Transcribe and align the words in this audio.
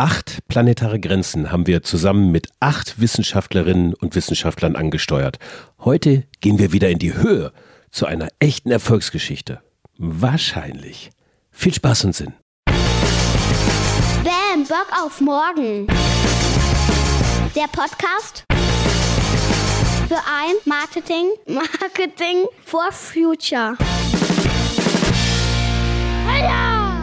Acht 0.00 0.38
planetare 0.48 0.98
Grenzen 0.98 1.52
haben 1.52 1.66
wir 1.66 1.82
zusammen 1.82 2.32
mit 2.32 2.48
acht 2.58 3.02
Wissenschaftlerinnen 3.02 3.92
und 3.92 4.14
Wissenschaftlern 4.14 4.74
angesteuert. 4.74 5.38
Heute 5.78 6.24
gehen 6.40 6.58
wir 6.58 6.72
wieder 6.72 6.88
in 6.88 6.98
die 6.98 7.12
Höhe 7.12 7.52
zu 7.90 8.06
einer 8.06 8.28
echten 8.38 8.70
Erfolgsgeschichte. 8.70 9.60
Wahrscheinlich. 9.98 11.10
Viel 11.50 11.74
Spaß 11.74 12.06
und 12.06 12.14
Sinn. 12.14 12.32
Bam, 14.24 14.64
Bock 14.66 14.88
auf 15.04 15.20
morgen. 15.20 15.86
Der 17.54 17.68
Podcast 17.70 18.46
für 20.08 20.14
ein 20.14 20.54
Marketing, 20.64 21.26
Marketing 21.46 22.46
for 22.64 22.90
Future. 22.90 23.76
Ja! 26.40 26.96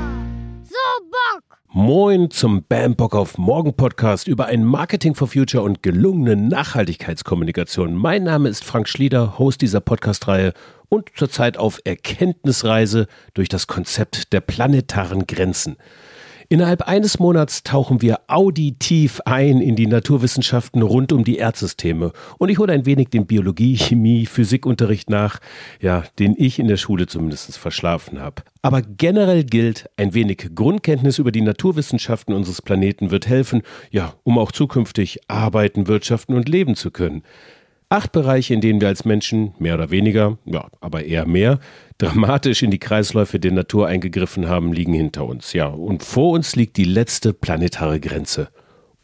So 0.64 1.04
Bock! 1.11 1.46
Moin 1.80 2.32
zum 2.32 2.64
Bam 2.64 2.96
Bock 2.96 3.14
auf 3.14 3.38
Morgen 3.38 3.75
Podcast 3.75 4.27
über 4.27 4.48
ein 4.48 4.64
Marketing 4.64 5.13
for 5.13 5.27
Future 5.27 5.62
und 5.62 5.84
gelungene 5.84 6.35
Nachhaltigkeitskommunikation. 6.35 7.94
Mein 7.94 8.23
Name 8.23 8.49
ist 8.49 8.63
Frank 8.63 8.90
Schlieder, 8.90 9.38
Host 9.38 9.62
dieser 9.62 9.80
Podcast-Reihe 9.80 10.54
und 10.90 11.12
zurzeit 11.16 11.58
auf 11.58 11.80
Erkenntnisreise 11.84 13.05
durch 13.35 13.48
das 13.48 13.68
Konzept 13.68 14.34
der 14.34 14.41
planetaren 14.41 15.27
Grenzen. 15.27 15.77
Innerhalb 16.49 16.83
eines 16.83 17.19
Monats 17.19 17.63
tauchen 17.63 18.01
wir 18.01 18.21
auditiv 18.27 19.19
ein 19.25 19.59
in 19.59 19.75
die 19.75 19.85
Naturwissenschaften 19.85 20.81
rund 20.81 21.11
um 21.11 21.25
die 21.25 21.37
Erdsysteme 21.37 22.13
und 22.37 22.47
ich 22.47 22.57
hole 22.57 22.71
ein 22.71 22.85
wenig 22.85 23.09
den 23.09 23.25
Biologie, 23.25 23.75
Chemie, 23.75 24.25
Physikunterricht 24.25 25.09
nach, 25.09 25.39
ja, 25.81 26.05
den 26.20 26.35
ich 26.37 26.57
in 26.57 26.70
der 26.70 26.77
Schule 26.77 27.05
zumindest 27.05 27.57
verschlafen 27.57 28.21
habe. 28.21 28.43
Aber 28.61 28.81
generell 28.81 29.43
gilt, 29.43 29.89
ein 29.97 30.13
wenig 30.13 30.51
Grundkenntnis 30.55 31.20
über 31.20 31.33
die 31.33 31.41
Naturwissenschaften 31.41 32.33
unseres 32.33 32.61
Planeten 32.61 33.11
wird 33.11 33.27
helfen, 33.27 33.61
ja, 33.91 34.13
um 34.23 34.37
auch 34.37 34.53
zukünftig 34.53 35.20
arbeiten, 35.27 35.87
wirtschaften 35.87 36.34
und 36.34 36.48
leben 36.48 36.76
zu 36.76 36.91
können. 36.91 37.23
Acht 37.89 38.13
Bereiche, 38.13 38.54
in 38.54 38.61
denen 38.61 38.79
wir 38.79 38.87
als 38.87 39.05
Menschen 39.05 39.54
mehr 39.59 39.76
oder 39.76 39.91
weniger, 39.91 40.37
ja, 40.45 40.67
aber 40.79 41.04
eher 41.04 41.26
mehr, 41.26 41.59
dramatisch 41.98 42.63
in 42.63 42.71
die 42.71 42.79
Kreisläufe 42.79 43.40
der 43.40 43.51
Natur 43.51 43.87
eingegriffen 43.87 44.48
haben, 44.48 44.73
liegen 44.73 44.93
hinter 44.93 45.26
uns. 45.26 45.53
Ja, 45.53 45.67
und 45.67 46.04
vor 46.04 46.31
uns 46.31 46.55
liegt 46.55 46.77
die 46.77 46.84
letzte 46.84 47.34
planetare 47.34 47.99
Grenze. 47.99 48.49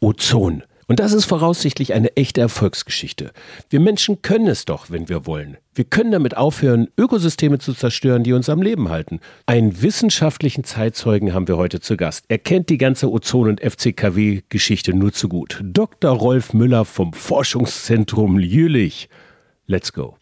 Ozon. 0.00 0.62
Und 0.86 1.00
das 1.00 1.14
ist 1.14 1.24
voraussichtlich 1.24 1.94
eine 1.94 2.14
echte 2.16 2.42
Erfolgsgeschichte. 2.42 3.32
Wir 3.70 3.80
Menschen 3.80 4.20
können 4.20 4.48
es 4.48 4.66
doch, 4.66 4.90
wenn 4.90 5.08
wir 5.08 5.26
wollen. 5.26 5.56
Wir 5.74 5.84
können 5.84 6.12
damit 6.12 6.36
aufhören, 6.36 6.88
Ökosysteme 6.98 7.58
zu 7.58 7.72
zerstören, 7.72 8.22
die 8.22 8.34
uns 8.34 8.50
am 8.50 8.60
Leben 8.60 8.90
halten. 8.90 9.20
Einen 9.46 9.80
wissenschaftlichen 9.80 10.64
Zeitzeugen 10.64 11.32
haben 11.32 11.48
wir 11.48 11.56
heute 11.56 11.80
zu 11.80 11.96
Gast. 11.96 12.26
Er 12.28 12.38
kennt 12.38 12.68
die 12.68 12.76
ganze 12.76 13.10
Ozon- 13.10 13.48
und 13.48 13.60
FCKW-Geschichte 13.62 14.92
nur 14.92 15.12
zu 15.12 15.30
gut. 15.30 15.60
Dr. 15.62 16.10
Rolf 16.12 16.52
Müller 16.52 16.84
vom 16.84 17.14
Forschungszentrum 17.14 18.38
Jülich. 18.38 19.08
Let's 19.66 19.92
go. 19.92 20.18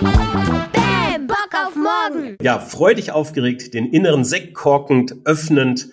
Bam, 0.00 0.90
Bock 1.30 1.54
auf 1.64 1.76
morgen. 1.76 2.36
Ja, 2.42 2.58
freudig 2.58 3.12
aufgeregt, 3.12 3.72
den 3.72 3.86
inneren 3.86 4.24
Sekt 4.24 4.52
korkend, 4.54 5.14
öffnend, 5.24 5.88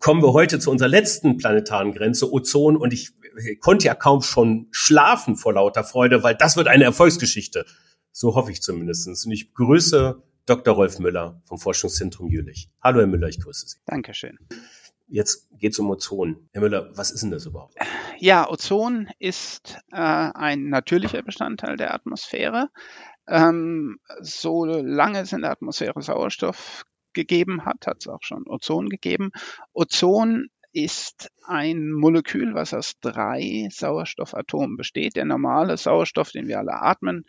kommen 0.00 0.20
wir 0.20 0.32
heute 0.32 0.58
zu 0.58 0.70
unserer 0.70 0.88
letzten 0.88 1.36
planetaren 1.36 1.92
Grenze, 1.92 2.32
Ozon. 2.32 2.76
Und 2.76 2.92
ich, 2.92 3.12
konnte 3.60 3.86
ja 3.86 3.94
kaum 3.94 4.22
schon 4.22 4.66
schlafen 4.72 5.36
vor 5.36 5.54
lauter 5.54 5.84
Freude, 5.84 6.24
weil 6.24 6.34
das 6.34 6.56
wird 6.56 6.66
eine 6.66 6.84
Erfolgsgeschichte. 6.84 7.66
So 8.10 8.34
hoffe 8.34 8.50
ich 8.50 8.62
zumindest. 8.62 9.06
Und 9.06 9.32
ich 9.32 9.54
grüße 9.54 10.20
Dr. 10.46 10.74
Rolf 10.74 10.98
Müller 10.98 11.40
vom 11.44 11.58
Forschungszentrum 11.58 12.28
Jülich. 12.28 12.68
Hallo, 12.82 12.98
Herr 12.98 13.06
Müller, 13.06 13.28
ich 13.28 13.40
grüße 13.40 13.68
Sie. 13.68 13.76
Dankeschön. 13.86 14.38
Jetzt 15.06 15.48
geht's 15.58 15.78
um 15.78 15.90
Ozon. 15.90 16.48
Herr 16.52 16.62
Müller, 16.62 16.90
was 16.94 17.10
ist 17.10 17.22
denn 17.22 17.30
das 17.30 17.46
überhaupt? 17.46 17.74
Ja, 18.18 18.48
Ozon 18.48 19.08
ist 19.18 19.78
äh, 19.92 19.96
ein 19.96 20.68
natürlicher 20.68 21.22
Bestandteil 21.22 21.76
der 21.76 21.94
Atmosphäre. 21.94 22.70
Ähm, 23.26 23.98
solange 24.20 25.20
es 25.20 25.32
in 25.32 25.42
der 25.42 25.50
Atmosphäre 25.50 26.02
Sauerstoff 26.02 26.84
gegeben 27.12 27.64
hat, 27.64 27.86
hat 27.86 27.98
es 28.00 28.08
auch 28.08 28.22
schon 28.22 28.46
Ozon 28.46 28.88
gegeben. 28.88 29.30
Ozon 29.72 30.48
ist 30.72 31.30
ein 31.46 31.92
Molekül, 31.92 32.54
was 32.54 32.74
aus 32.74 32.94
drei 33.00 33.68
Sauerstoffatomen 33.70 34.76
besteht. 34.76 35.16
Der 35.16 35.24
normale 35.24 35.76
Sauerstoff, 35.76 36.32
den 36.32 36.48
wir 36.48 36.58
alle 36.58 36.74
atmen, 36.74 37.24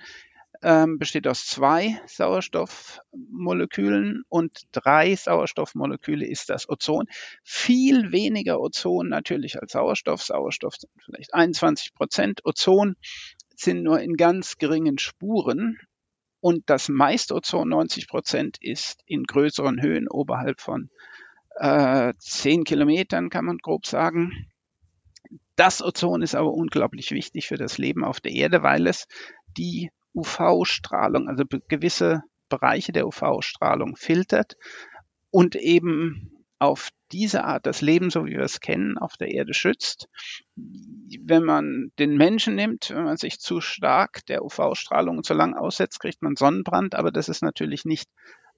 ähm, 0.63 0.97
besteht 0.97 1.27
aus 1.27 1.45
zwei 1.45 2.01
Sauerstoffmolekülen 2.07 4.23
und 4.29 4.63
drei 4.71 5.15
Sauerstoffmoleküle 5.15 6.25
ist 6.25 6.49
das 6.49 6.67
Ozon. 6.67 7.05
Viel 7.43 8.11
weniger 8.11 8.59
Ozon 8.59 9.09
natürlich 9.09 9.61
als 9.61 9.73
Sauerstoff. 9.73 10.23
Sauerstoff 10.23 10.73
sind 10.75 10.91
vielleicht 11.03 11.35
21 11.35 11.93
Prozent. 11.93 12.41
Ozon 12.45 12.95
sind 13.59 13.83
nur 13.83 13.99
in 13.99 14.15
ganz 14.15 14.57
geringen 14.57 14.97
Spuren. 14.97 15.79
Und 16.39 16.69
das 16.69 16.89
meiste 16.89 17.33
Ozon, 17.33 17.69
90 17.69 18.07
Prozent, 18.07 18.57
ist 18.61 19.01
in 19.05 19.23
größeren 19.23 19.81
Höhen 19.81 20.07
oberhalb 20.07 20.61
von 20.61 20.89
äh, 21.55 22.13
10 22.19 22.63
Kilometern, 22.63 23.29
kann 23.29 23.45
man 23.45 23.57
grob 23.57 23.85
sagen. 23.85 24.47
Das 25.55 25.81
Ozon 25.81 26.21
ist 26.21 26.35
aber 26.35 26.53
unglaublich 26.53 27.11
wichtig 27.11 27.47
für 27.47 27.57
das 27.57 27.77
Leben 27.77 28.03
auf 28.03 28.19
der 28.19 28.33
Erde, 28.33 28.61
weil 28.61 28.87
es 28.87 29.07
die 29.57 29.89
UV-Strahlung, 30.13 31.27
also 31.27 31.43
gewisse 31.67 32.21
Bereiche 32.49 32.91
der 32.91 33.07
UV-Strahlung 33.07 33.95
filtert 33.95 34.55
und 35.31 35.55
eben 35.55 36.45
auf 36.59 36.89
diese 37.15 37.45
Art 37.45 37.65
das 37.65 37.81
Leben, 37.81 38.09
so 38.09 38.25
wie 38.25 38.31
wir 38.31 38.41
es 38.41 38.59
kennen, 38.59 38.97
auf 38.97 39.15
der 39.15 39.31
Erde 39.31 39.53
schützt. 39.53 40.09
Wenn 40.55 41.43
man 41.43 41.91
den 41.97 42.17
Menschen 42.17 42.55
nimmt, 42.55 42.89
wenn 42.89 43.05
man 43.05 43.15
sich 43.15 43.39
zu 43.39 43.61
stark 43.61 44.25
der 44.25 44.43
UV-Strahlung 44.43 45.23
zu 45.23 45.33
lang 45.33 45.53
aussetzt, 45.53 46.01
kriegt 46.01 46.21
man 46.21 46.35
Sonnenbrand, 46.35 46.93
aber 46.93 47.11
das 47.11 47.29
ist 47.29 47.41
natürlich 47.41 47.85
nicht 47.85 48.09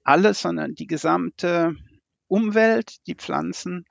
alles, 0.02 0.40
sondern 0.40 0.74
die 0.74 0.88
gesamte 0.88 1.76
Umwelt, 2.26 3.06
die 3.06 3.14
Pflanzen 3.14 3.84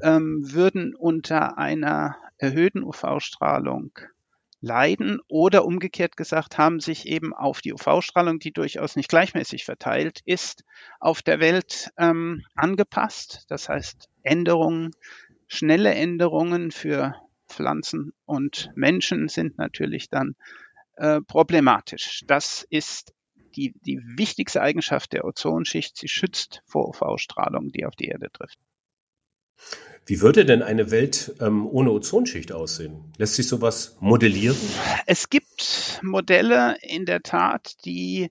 ähm, 0.00 0.40
würden 0.44 0.94
unter 0.94 1.58
einer 1.58 2.16
erhöhten 2.38 2.84
UV-Strahlung 2.84 3.98
leiden 4.64 5.20
oder 5.28 5.64
umgekehrt 5.64 6.16
gesagt 6.16 6.58
haben 6.58 6.80
sich 6.80 7.06
eben 7.06 7.34
auf 7.34 7.60
die 7.60 7.72
UV-Strahlung, 7.72 8.38
die 8.38 8.52
durchaus 8.52 8.96
nicht 8.96 9.08
gleichmäßig 9.08 9.64
verteilt 9.64 10.20
ist, 10.24 10.64
auf 11.00 11.22
der 11.22 11.38
Welt 11.38 11.90
ähm, 11.98 12.44
angepasst. 12.54 13.44
Das 13.48 13.68
heißt 13.68 14.08
Änderungen, 14.22 14.92
schnelle 15.46 15.94
Änderungen 15.94 16.70
für 16.70 17.14
Pflanzen 17.46 18.12
und 18.24 18.70
Menschen 18.74 19.28
sind 19.28 19.58
natürlich 19.58 20.08
dann 20.08 20.34
äh, 20.96 21.20
problematisch. 21.20 22.22
Das 22.26 22.66
ist 22.70 23.14
die, 23.56 23.74
die 23.84 24.00
wichtigste 24.16 24.62
Eigenschaft 24.62 25.12
der 25.12 25.24
Ozonschicht. 25.24 25.96
Sie 25.96 26.08
schützt 26.08 26.62
vor 26.66 26.88
UV-Strahlung, 26.88 27.70
die 27.70 27.84
auf 27.84 27.94
die 27.94 28.06
Erde 28.06 28.30
trifft. 28.32 28.58
Wie 30.06 30.20
würde 30.20 30.44
denn 30.44 30.62
eine 30.62 30.90
Welt 30.90 31.34
ähm, 31.40 31.66
ohne 31.66 31.90
Ozonschicht 31.90 32.52
aussehen? 32.52 33.12
Lässt 33.16 33.36
sich 33.36 33.48
sowas 33.48 33.96
modellieren? 34.00 34.56
Es 35.06 35.30
gibt 35.30 36.00
Modelle 36.02 36.76
in 36.82 37.06
der 37.06 37.22
Tat, 37.22 37.76
die 37.86 38.30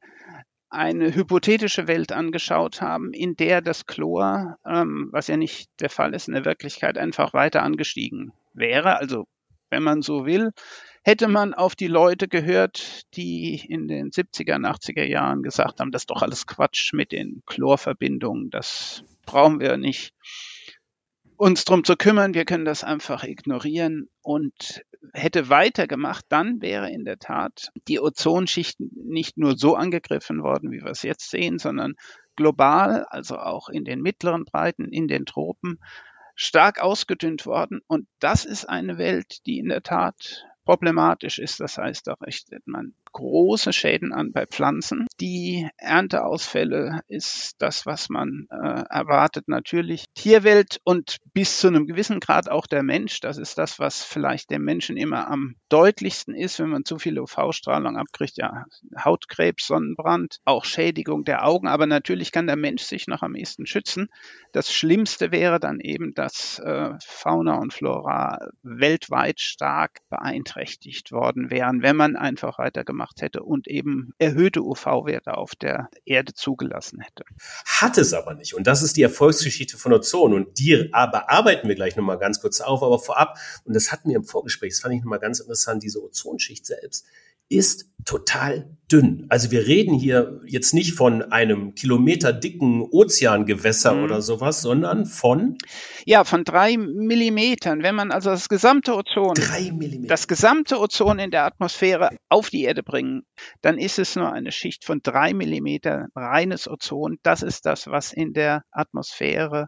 eine 0.70 1.14
hypothetische 1.14 1.88
Welt 1.88 2.12
angeschaut 2.12 2.82
haben, 2.82 3.14
in 3.14 3.36
der 3.36 3.62
das 3.62 3.86
Chlor, 3.86 4.58
ähm, 4.66 5.10
was 5.12 5.28
ja 5.28 5.38
nicht 5.38 5.70
der 5.80 5.90
Fall 5.90 6.14
ist, 6.14 6.28
in 6.28 6.34
der 6.34 6.46
Wirklichkeit 6.46 6.98
einfach 6.98 7.34
weiter 7.34 7.64
angestiegen 7.64 8.34
wäre. 8.54 8.98
Also 8.98 9.26
wenn 9.70 9.84
man 9.84 10.02
so 10.04 10.26
will, 10.26 10.52
hätte 11.04 11.28
man 11.28 11.54
auf 11.54 11.76
die 11.76 11.88
Leute 11.88 12.28
gehört, 12.28 13.04
die 13.16 13.64
in 13.68 13.88
den 13.88 14.12
70er 14.12 14.56
und 14.56 14.66
80er 14.66 15.06
Jahren 15.06 15.42
gesagt 15.44 15.80
haben, 15.80 15.92
das 15.92 16.04
ist 16.04 16.12
doch 16.12 16.22
alles 16.22 16.48
Quatsch 16.48 16.94
mit 16.94 17.12
den 17.12 17.42
Chlorverbindungen, 17.46 18.50
das 18.50 19.04
brauchen 19.26 19.60
wir 19.60 19.78
nicht 19.78 20.14
uns 21.38 21.66
drum 21.66 21.84
zu 21.84 21.96
kümmern, 21.96 22.34
wir 22.34 22.46
können 22.46 22.66
das 22.66 22.84
einfach 22.84 23.24
ignorieren 23.24 24.10
und 24.22 24.84
hätte 25.14 25.50
weitergemacht, 25.50 26.26
dann 26.30 26.62
wäre 26.62 26.90
in 26.90 27.06
der 27.06 27.20
Tat 27.20 27.72
die 27.88 28.00
Ozonschicht 28.00 28.80
nicht 28.80 29.38
nur 29.38 29.58
so 29.58 29.76
angegriffen 29.76 30.42
worden, 30.42 30.72
wie 30.72 30.82
wir 30.82 30.92
es 30.92 31.04
jetzt 31.04 31.30
sehen, 31.30 31.60
sondern 31.60 31.96
global, 32.36 33.06
also 33.10 33.38
auch 33.38 33.70
in 33.70 33.86
den 33.86 34.02
mittleren 34.02 34.46
Breiten, 34.46 34.86
in 34.86 35.08
den 35.08 35.26
Tropen, 35.26 35.80
stark 36.36 36.82
ausgedünnt 36.82 37.46
worden. 37.46 37.82
Und 37.88 38.08
das 38.20 38.46
ist 38.46 38.66
eine 38.66 38.98
Welt, 38.98 39.46
die 39.46 39.60
in 39.60 39.70
der 39.70 39.84
Tat 39.84 40.46
problematisch 40.66 41.40
ist. 41.40 41.60
Das 41.60 41.78
heißt 41.78 42.10
auch 42.10 42.22
echt, 42.22 42.50
man 42.66 42.94
große 43.14 43.72
Schäden 43.72 44.12
an 44.12 44.34
bei 44.34 44.46
Pflanzen. 44.46 45.08
Die 45.22 45.70
Ernteausfälle 45.78 47.02
ist 47.08 47.54
das, 47.60 47.86
was 47.86 48.10
man 48.10 48.48
äh, 48.52 48.84
erwartet. 48.90 49.48
Natürlich 49.48 50.06
Tierwelt 50.16 50.82
und 50.84 51.18
bis 51.34 51.60
zu 51.60 51.68
einem 51.68 51.88
gewissen 51.88 52.20
Grad 52.20 52.50
auch 52.50 52.68
der 52.68 52.84
Mensch. 52.84 53.22
Das 53.22 53.38
ist 53.38 53.58
das, 53.58 53.80
was 53.80 54.04
vielleicht 54.04 54.50
dem 54.52 54.64
Menschen 54.64 54.98
immer 54.98 55.30
am 55.30 55.56
deutlichsten 55.70 56.36
ist, 56.36 56.60
wenn 56.60 56.70
man 56.70 56.86
zu 56.86 57.00
viel 57.00 57.20
UV-Strahlung 57.20 57.98
abkriegt. 57.98 58.38
Ja, 58.38 58.66
Hautkrebs, 58.98 59.68
Sonnenbrand, 59.68 60.40
auch 60.44 60.66
Schädigung 60.66 61.24
der 61.24 61.46
Augen. 61.46 61.68
Aber 61.68 61.86
natürlich 61.86 62.32
kann 62.32 62.48
der 62.48 62.58
Mensch 62.58 62.84
sich 62.84 63.08
noch 63.08 63.22
am 63.22 63.36
ehesten 63.36 63.66
schützen. 63.66 64.10
Das 64.52 64.74
Schlimmste 64.74 65.32
wäre 65.32 65.60
dann 65.60 65.80
eben, 65.80 66.14
dass 66.14 66.60
äh, 66.60 66.92
Fauna 67.06 67.58
und 67.60 67.74
Flora 67.74 68.50
weltweit 68.64 69.40
stark 69.40 70.00
beeinträchtigt 70.10 71.12
worden 71.12 71.52
wären, 71.52 71.82
wenn 71.84 71.96
man 71.96 72.16
einfach 72.16 72.58
weitergemacht 72.58 73.03
hätte 73.22 73.44
und 73.44 73.68
eben 73.68 74.14
erhöhte 74.18 74.62
UV-Werte 74.62 75.38
auf 75.38 75.56
der 75.56 75.90
Erde 76.06 76.34
zugelassen 76.34 77.02
hätte. 77.02 77.24
Hat 77.66 77.98
es 77.98 78.14
aber 78.14 78.34
nicht. 78.34 78.54
Und 78.54 78.68
das 78.68 78.82
ist 78.82 78.98
die 78.98 79.02
Erfolgsgeschichte 79.02 79.78
von 79.78 79.94
Ozon. 79.94 80.34
Und 80.34 80.60
die 80.60 80.90
bearbeiten 80.92 81.68
wir 81.68 81.76
gleich 81.76 81.96
nochmal 81.96 82.18
ganz 82.18 82.42
kurz 82.42 82.62
auf. 82.62 82.84
Aber 82.84 83.00
vorab, 83.00 83.38
und 83.66 83.76
das 83.76 83.92
hatten 83.92 84.10
wir 84.10 84.16
im 84.16 84.26
Vorgespräch, 84.26 84.74
das 84.74 84.80
fand 84.80 84.96
ich 84.96 85.02
nochmal 85.02 85.20
ganz 85.20 85.40
interessant, 85.40 85.84
diese 85.84 86.04
Ozonschicht 86.04 86.66
selbst 86.66 87.06
ist 87.50 87.90
total 88.06 88.74
dünn. 88.92 89.26
Also 89.30 89.50
wir 89.52 89.66
reden 89.66 89.96
hier 89.96 90.42
jetzt 90.46 90.74
nicht 90.74 90.94
von 90.94 91.24
einem 91.32 91.74
kilometerdicken 91.74 92.82
Ozeangewässer 92.82 93.96
mhm. 93.96 94.04
oder 94.04 94.22
sowas, 94.22 94.62
sondern 94.62 95.06
von 95.06 95.58
ja 96.06 96.24
von 96.24 96.44
drei 96.44 96.78
Millimetern. 96.78 97.82
Wenn 97.82 97.96
man 97.96 98.12
also 98.12 98.30
das 98.30 98.50
gesamte 98.50 98.96
Ozon, 98.96 99.36
das 100.08 100.28
gesamte 100.28 100.80
Ozon 100.80 101.20
in 101.20 101.32
der 101.32 101.46
Atmosphäre 101.46 102.10
auf 102.30 102.50
die 102.50 102.64
Erde 102.64 102.84
bringen, 102.84 103.24
dann 103.62 103.78
ist 103.78 104.00
es 104.00 104.16
nur 104.16 104.32
eine 104.32 104.52
Schicht 104.52 104.86
von 104.86 105.00
drei 105.02 105.34
Millimeter 105.34 106.08
reines 106.16 106.68
Ozon. 106.68 107.18
Das 107.24 107.42
ist 107.42 107.66
das, 107.66 107.88
was 107.88 108.14
in 108.14 108.34
der 108.34 108.64
Atmosphäre 108.72 109.68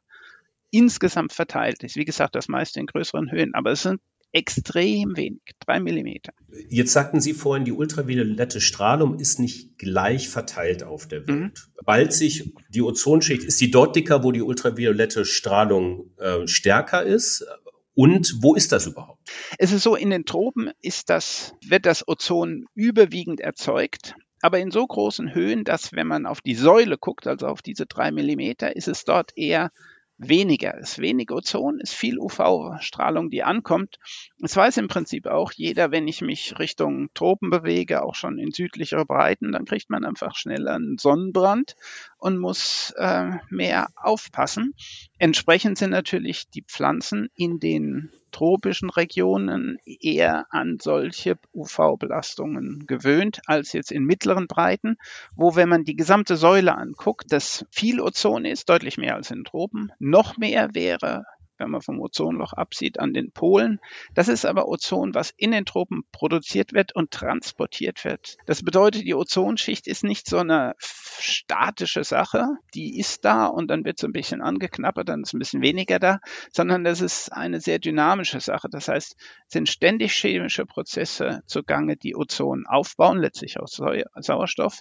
insgesamt 0.71 1.33
verteilt 1.33 1.83
ist. 1.83 1.95
Wie 1.95 2.05
gesagt, 2.05 2.35
das 2.35 2.47
meiste 2.47 2.79
in 2.79 2.85
größeren 2.85 3.31
Höhen, 3.31 3.55
aber 3.55 3.71
es 3.71 3.83
sind 3.83 4.01
extrem 4.35 5.15
wenig, 5.15 5.41
drei 5.65 5.79
Millimeter. 5.79 6.33
Jetzt 6.69 6.91
sagten 6.91 7.21
Sie 7.21 7.33
vorhin, 7.33 7.63
die 7.63 7.71
ultraviolette 7.71 8.59
Strahlung 8.59 9.17
ist 9.17 9.39
nicht 9.39 9.77
gleich 9.77 10.27
verteilt 10.27 10.83
auf 10.83 11.07
der 11.07 11.25
Welt. 11.25 11.39
Mhm. 11.39 11.51
Bald 11.85 12.11
sich 12.11 12.53
die 12.69 12.81
Ozonschicht, 12.81 13.45
ist 13.45 13.61
die 13.61 13.71
dort 13.71 13.95
dicker, 13.95 14.23
wo 14.23 14.33
die 14.33 14.41
ultraviolette 14.41 15.23
Strahlung 15.23 16.11
äh, 16.17 16.45
stärker 16.47 17.03
ist? 17.03 17.45
Und 17.93 18.35
wo 18.41 18.55
ist 18.55 18.73
das 18.73 18.87
überhaupt? 18.87 19.21
Es 19.57 19.71
ist 19.71 19.83
so, 19.83 19.95
in 19.95 20.09
den 20.09 20.25
Tropen 20.25 20.69
ist 20.81 21.09
das, 21.09 21.53
wird 21.65 21.85
das 21.85 22.05
Ozon 22.05 22.65
überwiegend 22.75 23.39
erzeugt 23.39 24.15
aber 24.41 24.59
in 24.59 24.69
so 24.69 24.85
großen 24.85 25.33
Höhen, 25.33 25.63
dass 25.63 25.93
wenn 25.93 26.05
man 26.05 26.27
auf 26.27 26.39
die 26.39 26.53
Säule 26.53 26.99
guckt, 26.99 27.25
also 27.25 27.47
auf 27.47 27.63
diese 27.63 27.87
drei 27.87 28.11
Millimeter, 28.11 28.75
ist 28.75 28.87
es 28.87 29.03
dort 29.03 29.35
eher 29.35 29.71
weniger 30.17 30.77
ist. 30.77 30.99
Wenig 30.99 31.31
Ozon 31.31 31.79
ist 31.79 31.93
viel 31.93 32.17
UV-Strahlung, 32.19 33.29
die 33.29 33.43
ankommt. 33.43 33.99
Das 34.39 34.55
weiß 34.55 34.77
im 34.77 34.87
Prinzip 34.87 35.27
auch 35.27 35.51
jeder, 35.51 35.91
wenn 35.91 36.07
ich 36.07 36.21
mich 36.21 36.57
Richtung 36.59 37.09
Tropen 37.13 37.49
bewege, 37.49 38.03
auch 38.03 38.15
schon 38.15 38.39
in 38.39 38.51
südlichere 38.51 39.05
Breiten, 39.05 39.51
dann 39.51 39.65
kriegt 39.65 39.89
man 39.89 40.05
einfach 40.05 40.35
schneller 40.35 40.75
einen 40.75 40.97
Sonnenbrand 40.97 41.75
und 42.17 42.37
muss 42.37 42.93
äh, 42.97 43.31
mehr 43.49 43.89
aufpassen. 43.95 44.73
Entsprechend 45.17 45.77
sind 45.77 45.91
natürlich 45.91 46.49
die 46.49 46.63
Pflanzen 46.63 47.29
in 47.35 47.59
den 47.59 48.11
tropischen 48.31 48.89
Regionen 48.89 49.77
eher 49.85 50.45
an 50.49 50.77
solche 50.81 51.37
UV-Belastungen 51.53 52.85
gewöhnt 52.85 53.39
als 53.45 53.71
jetzt 53.71 53.93
in 53.93 54.03
mittleren 54.03 54.47
Breiten, 54.47 54.97
wo, 55.33 55.55
wenn 55.55 55.69
man 55.69 55.85
die 55.85 55.95
gesamte 55.95 56.35
Säule 56.35 56.75
anguckt, 56.75 57.31
das 57.31 57.65
viel 57.71 58.01
Ozon 58.01 58.43
ist, 58.43 58.67
deutlich 58.67 58.97
mehr 58.97 59.15
als 59.15 59.31
in 59.31 59.45
Tropen. 59.45 59.93
Noch 59.99 60.35
mehr 60.35 60.73
wäre 60.73 61.23
wenn 61.57 61.71
man 61.71 61.81
vom 61.81 61.99
Ozonloch 61.99 62.53
absieht, 62.53 62.99
an 62.99 63.13
den 63.13 63.31
Polen. 63.31 63.79
Das 64.13 64.27
ist 64.27 64.45
aber 64.45 64.67
Ozon, 64.67 65.13
was 65.13 65.33
in 65.37 65.51
den 65.51 65.65
Tropen 65.65 66.03
produziert 66.11 66.73
wird 66.73 66.95
und 66.95 67.11
transportiert 67.11 68.03
wird. 68.05 68.37
Das 68.45 68.63
bedeutet, 68.63 69.03
die 69.03 69.15
Ozonschicht 69.15 69.87
ist 69.87 70.03
nicht 70.03 70.27
so 70.27 70.37
eine 70.37 70.73
statische 70.79 72.03
Sache, 72.03 72.45
die 72.73 72.99
ist 72.99 73.25
da 73.25 73.45
und 73.45 73.69
dann 73.69 73.85
wird 73.85 73.99
so 73.99 74.07
ein 74.07 74.13
bisschen 74.13 74.41
angeknappert, 74.41 75.07
dann 75.09 75.21
ist 75.21 75.33
ein 75.33 75.39
bisschen 75.39 75.61
weniger 75.61 75.99
da, 75.99 76.19
sondern 76.51 76.83
das 76.83 77.01
ist 77.01 77.31
eine 77.31 77.61
sehr 77.61 77.79
dynamische 77.79 78.39
Sache. 78.39 78.67
Das 78.69 78.87
heißt, 78.87 79.15
es 79.17 79.53
sind 79.53 79.69
ständig 79.69 80.13
chemische 80.13 80.65
Prozesse 80.65 81.41
zugange, 81.45 81.97
die 81.97 82.15
Ozon 82.15 82.65
aufbauen, 82.67 83.19
letztlich 83.19 83.59
aus 83.59 83.79
Sauerstoff. 84.15 84.79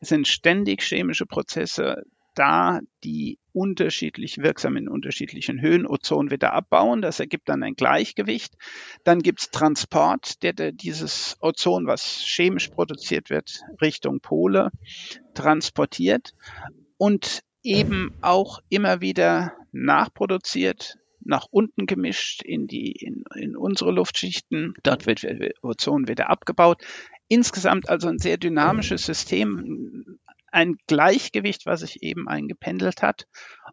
Es 0.00 0.08
sind 0.08 0.28
ständig 0.28 0.82
chemische 0.82 1.26
Prozesse 1.26 2.04
da 2.38 2.80
die 3.04 3.38
unterschiedlich 3.52 4.38
wirksam 4.38 4.76
in 4.76 4.88
unterschiedlichen 4.88 5.60
Höhen 5.60 5.86
Ozon 5.86 6.30
wieder 6.30 6.52
abbauen. 6.52 7.02
Das 7.02 7.18
ergibt 7.18 7.48
dann 7.48 7.62
ein 7.62 7.74
Gleichgewicht. 7.74 8.54
Dann 9.04 9.20
gibt 9.20 9.40
es 9.40 9.50
Transport, 9.50 10.42
der, 10.42 10.52
der 10.52 10.72
dieses 10.72 11.36
Ozon, 11.40 11.86
was 11.86 12.22
chemisch 12.24 12.68
produziert 12.68 13.30
wird, 13.30 13.60
Richtung 13.82 14.20
Pole 14.20 14.70
transportiert 15.34 16.34
und 16.96 17.42
eben 17.62 18.14
auch 18.20 18.60
immer 18.68 19.00
wieder 19.00 19.54
nachproduziert, 19.72 20.98
nach 21.20 21.46
unten 21.50 21.86
gemischt 21.86 22.42
in 22.42 22.66
die 22.66 22.92
in, 22.92 23.24
in 23.34 23.56
unsere 23.56 23.90
Luftschichten. 23.90 24.74
Dort 24.82 25.06
wird 25.06 25.26
Ozon 25.62 26.08
wieder 26.08 26.30
abgebaut. 26.30 26.82
Insgesamt 27.28 27.88
also 27.88 28.08
ein 28.08 28.18
sehr 28.18 28.38
dynamisches 28.38 29.04
System, 29.04 30.18
ein 30.52 30.76
Gleichgewicht, 30.86 31.66
was 31.66 31.80
sich 31.80 32.02
eben 32.02 32.28
eingependelt 32.28 33.02
hat 33.02 33.26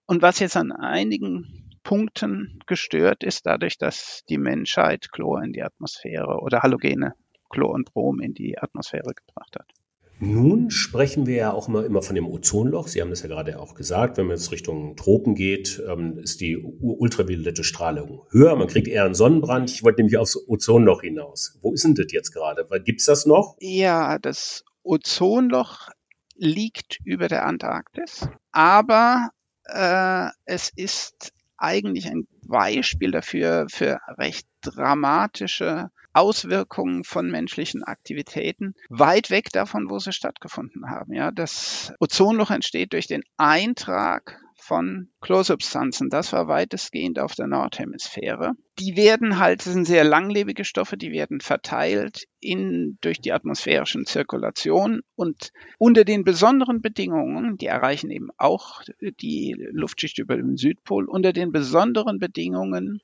und 0.06 0.22
was 0.22 0.40
jetzt 0.40 0.58
an 0.58 0.72
einigen 0.72 1.70
Punkten 1.84 2.60
gestört 2.66 3.24
ist, 3.24 3.46
dadurch, 3.46 3.78
dass 3.78 4.24
die 4.28 4.38
Menschheit 4.38 5.12
Chlor 5.12 5.44
in 5.44 5.54
die 5.54 5.64
Atmosphäre 5.64 6.40
oder 6.40 6.62
halogene 6.62 7.14
Chlor 7.50 7.72
und 7.72 7.94
Brom 7.94 8.20
in 8.20 8.34
die 8.34 8.58
Atmosphäre 8.58 9.14
gebracht 9.14 9.56
hat. 9.58 9.72
Nun 10.20 10.72
sprechen 10.72 11.26
wir 11.26 11.36
ja 11.36 11.52
auch 11.52 11.68
immer, 11.68 11.86
immer 11.86 12.02
von 12.02 12.16
dem 12.16 12.26
Ozonloch. 12.26 12.88
Sie 12.88 13.02
haben 13.02 13.10
das 13.10 13.22
ja 13.22 13.28
gerade 13.28 13.60
auch 13.60 13.76
gesagt. 13.76 14.18
Wenn 14.18 14.28
man 14.28 14.38
jetzt 14.38 14.52
Richtung 14.52 14.96
Tropen 14.96 15.36
geht, 15.36 15.82
ähm, 15.90 16.18
ist 16.20 16.40
die 16.40 16.56
ultraviolette 16.58 17.66
Strahlung 17.66 18.26
höher. 18.30 18.56
Man 18.56 18.68
kriegt 18.68 18.88
eher 18.88 19.04
einen 19.04 19.14
Sonnenbrand. 19.14 19.70
Ich 19.70 19.84
wollte 19.84 20.02
nämlich 20.02 20.18
aufs 20.18 20.38
Ozonloch 20.48 21.02
hinaus. 21.02 21.60
Wo 21.62 21.74
ist 21.74 21.84
denn 21.84 21.96
das 21.96 22.08
jetzt 22.12 22.32
gerade? 22.32 22.66
Gibt 22.86 23.02
es 23.02 23.08
das 23.08 23.26
noch? 23.26 23.58
Ja, 23.60 24.18
das 24.18 24.64
Ozonloch 24.84 25.90
liegt 26.36 27.00
über 27.04 27.28
der 27.28 27.46
Antarktis, 27.46 28.28
aber 28.52 29.30
äh, 29.66 30.28
es 30.46 30.72
ist 30.76 31.34
eigentlich 31.58 32.08
ein 32.08 32.28
Beispiel 32.46 33.12
dafür 33.12 33.68
für 33.70 34.00
recht 34.18 34.48
dramatische 34.62 35.90
Auswirkungen 36.14 37.04
von 37.04 37.30
menschlichen 37.30 37.84
Aktivitäten 37.84 38.74
weit 38.90 39.30
weg 39.30 39.50
davon, 39.52 39.90
wo 39.90 40.00
sie 40.00 40.14
stattgefunden 40.14 40.90
haben. 40.90 41.14
Ja, 41.14 41.32
das 41.32 41.94
Ozonloch 42.00 42.52
entsteht 42.52 42.94
durch 42.94 43.08
den 43.08 43.24
Eintrag 43.38 44.40
von 44.66 45.10
Chlorsubstanzen. 45.22 46.10
Das 46.10 46.34
war 46.34 46.48
weitestgehend 46.48 47.20
auf 47.20 47.36
der 47.36 47.48
Nordhemisphäre. 47.48 48.54
Die 48.80 48.98
werden 48.98 49.38
halt, 49.38 49.66
das 49.66 49.74
sind 49.74 49.86
sehr 49.86 50.04
langlebige 50.04 50.66
Stoffe, 50.66 50.98
die 50.98 51.12
werden 51.12 51.40
verteilt 51.40 52.26
in, 52.40 52.98
durch 53.02 53.22
die 53.22 53.32
atmosphärischen 53.32 54.06
Zirkulation 54.06 55.02
und 55.16 55.52
unter 55.78 56.04
den 56.04 56.24
besonderen 56.24 56.82
Bedingungen, 56.82 57.58
die 57.58 57.68
erreichen 57.68 58.10
eben 58.10 58.30
auch 58.38 58.82
die 59.02 59.56
Luftschicht 59.72 60.18
über 60.18 60.36
dem 60.36 60.58
Südpol, 60.58 61.06
unter 61.06 61.32
den 61.32 61.52
besonderen 61.52 62.18
Bedingungen 62.18 63.02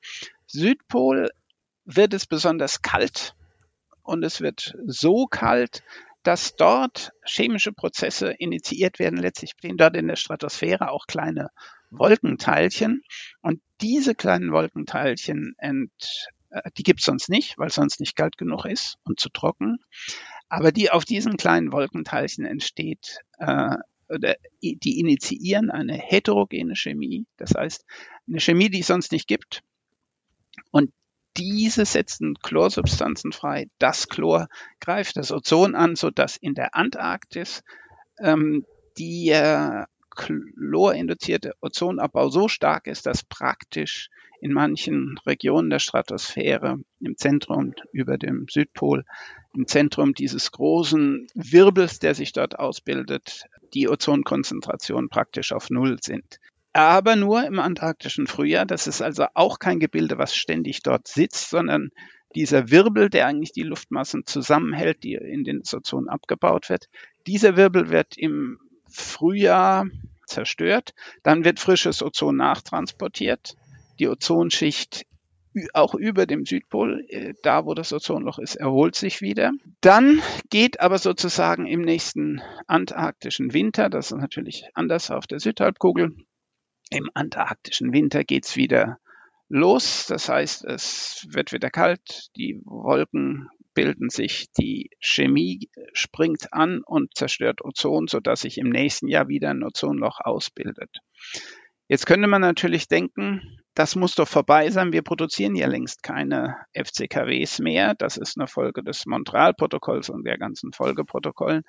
Südpol 0.47 1.29
wird 1.85 2.13
es 2.13 2.25
besonders 2.25 2.81
kalt 2.81 3.35
und 4.03 4.23
es 4.23 4.41
wird 4.41 4.75
so 4.85 5.27
kalt, 5.27 5.83
dass 6.23 6.55
dort 6.55 7.11
chemische 7.25 7.71
Prozesse 7.71 8.31
initiiert 8.31 8.99
werden. 8.99 9.17
Letztlich 9.17 9.51
stehen 9.57 9.77
dort 9.77 9.95
in 9.95 10.07
der 10.07 10.15
Stratosphäre 10.15 10.91
auch 10.91 11.07
kleine 11.07 11.49
Wolkenteilchen. 11.89 13.03
Und 13.41 13.61
diese 13.81 14.15
kleinen 14.15 14.51
Wolkenteilchen, 14.51 15.55
ent, 15.57 15.91
äh, 16.49 16.69
die 16.77 16.83
gibt 16.83 16.99
es 16.99 17.05
sonst 17.05 17.29
nicht, 17.29 17.57
weil 17.57 17.67
es 17.67 17.75
sonst 17.75 17.99
nicht 17.99 18.15
kalt 18.15 18.37
genug 18.37 18.65
ist 18.65 18.97
und 19.03 19.19
zu 19.19 19.29
trocken. 19.29 19.77
Aber 20.49 20.71
die 20.71 20.91
auf 20.91 21.05
diesen 21.05 21.37
kleinen 21.37 21.71
Wolkenteilchen 21.71 22.45
entsteht, 22.45 23.19
äh, 23.39 23.77
die 24.61 24.99
initiieren 24.99 25.71
eine 25.71 25.93
heterogene 25.93 26.75
Chemie. 26.75 27.25
Das 27.37 27.53
heißt, 27.55 27.85
eine 28.27 28.41
Chemie, 28.41 28.69
die 28.69 28.81
es 28.81 28.87
sonst 28.87 29.13
nicht 29.13 29.27
gibt. 29.27 29.61
Diese 31.41 31.85
setzen 31.85 32.35
Chlorsubstanzen 32.43 33.31
frei. 33.31 33.65
Das 33.79 34.07
Chlor 34.07 34.47
greift 34.79 35.17
das 35.17 35.31
Ozon 35.31 35.73
an, 35.73 35.95
sodass 35.95 36.37
in 36.37 36.53
der 36.53 36.75
Antarktis 36.75 37.63
ähm, 38.19 38.63
die 38.99 39.29
äh, 39.29 39.85
chlorinduzierte 40.15 41.53
Ozonabbau 41.59 42.29
so 42.29 42.47
stark 42.47 42.85
ist, 42.85 43.07
dass 43.07 43.23
praktisch 43.23 44.11
in 44.39 44.53
manchen 44.53 45.17
Regionen 45.25 45.71
der 45.71 45.79
Stratosphäre 45.79 46.77
im 46.99 47.17
Zentrum 47.17 47.73
über 47.91 48.19
dem 48.19 48.45
Südpol, 48.47 49.03
im 49.55 49.65
Zentrum 49.65 50.13
dieses 50.13 50.51
großen 50.51 51.25
Wirbels, 51.33 51.97
der 51.97 52.13
sich 52.13 52.33
dort 52.33 52.59
ausbildet, 52.59 53.45
die 53.73 53.89
Ozonkonzentrationen 53.89 55.09
praktisch 55.09 55.53
auf 55.53 55.71
Null 55.71 55.97
sind. 56.03 56.39
Aber 56.73 57.15
nur 57.15 57.45
im 57.45 57.59
antarktischen 57.59 58.27
Frühjahr. 58.27 58.65
Das 58.65 58.87
ist 58.87 59.01
also 59.01 59.25
auch 59.33 59.59
kein 59.59 59.79
Gebilde, 59.79 60.17
was 60.17 60.35
ständig 60.35 60.83
dort 60.83 61.07
sitzt, 61.07 61.49
sondern 61.49 61.91
dieser 62.35 62.69
Wirbel, 62.69 63.09
der 63.09 63.27
eigentlich 63.27 63.51
die 63.51 63.63
Luftmassen 63.63 64.25
zusammenhält, 64.25 65.03
die 65.03 65.15
in 65.15 65.43
den 65.43 65.63
Ozon 65.69 66.07
abgebaut 66.07 66.69
wird. 66.69 66.87
Dieser 67.27 67.57
Wirbel 67.57 67.89
wird 67.89 68.17
im 68.17 68.59
Frühjahr 68.89 69.87
zerstört, 70.25 70.93
dann 71.23 71.43
wird 71.43 71.59
frisches 71.59 72.01
Ozon 72.01 72.37
nachtransportiert. 72.37 73.55
Die 73.99 74.07
Ozonschicht 74.07 75.05
auch 75.73 75.93
über 75.93 76.25
dem 76.25 76.45
Südpol, 76.45 77.05
äh, 77.09 77.33
da 77.43 77.65
wo 77.65 77.73
das 77.73 77.91
Ozonloch 77.91 78.39
ist, 78.39 78.55
erholt 78.55 78.95
sich 78.95 79.21
wieder. 79.21 79.51
Dann 79.81 80.21
geht 80.49 80.79
aber 80.79 80.97
sozusagen 80.97 81.67
im 81.67 81.81
nächsten 81.81 82.41
antarktischen 82.67 83.53
Winter, 83.53 83.89
das 83.89 84.11
ist 84.11 84.17
natürlich 84.17 84.63
anders 84.73 85.11
auf 85.11 85.27
der 85.27 85.41
Südhalbkugel, 85.41 86.15
im 86.91 87.09
antarktischen 87.13 87.93
Winter 87.93 88.23
geht's 88.23 88.55
wieder 88.55 88.99
los. 89.49 90.05
Das 90.07 90.29
heißt, 90.29 90.65
es 90.65 91.25
wird 91.29 91.51
wieder 91.51 91.69
kalt, 91.69 92.29
die 92.35 92.61
Wolken 92.65 93.49
bilden 93.73 94.09
sich, 94.09 94.51
die 94.59 94.89
Chemie 94.99 95.69
springt 95.93 96.53
an 96.53 96.81
und 96.85 97.15
zerstört 97.15 97.63
Ozon, 97.63 98.07
sodass 98.07 98.41
sich 98.41 98.57
im 98.57 98.69
nächsten 98.69 99.07
Jahr 99.07 99.27
wieder 99.29 99.49
ein 99.49 99.63
Ozonloch 99.63 100.19
ausbildet. 100.19 100.97
Jetzt 101.87 102.05
könnte 102.05 102.27
man 102.27 102.41
natürlich 102.41 102.87
denken, 102.87 103.59
das 103.73 103.95
muss 103.95 104.15
doch 104.15 104.27
vorbei 104.27 104.69
sein. 104.69 104.93
Wir 104.93 105.01
produzieren 105.01 105.55
ja 105.55 105.67
längst 105.67 106.03
keine 106.03 106.55
FCKWs 106.73 107.59
mehr. 107.59 107.95
Das 107.95 108.17
ist 108.17 108.37
eine 108.37 108.47
Folge 108.47 108.83
des 108.83 109.05
Montreal-Protokolls 109.05 110.09
und 110.09 110.25
der 110.25 110.37
ganzen 110.37 110.71
Folgeprotokollen. 110.71 111.63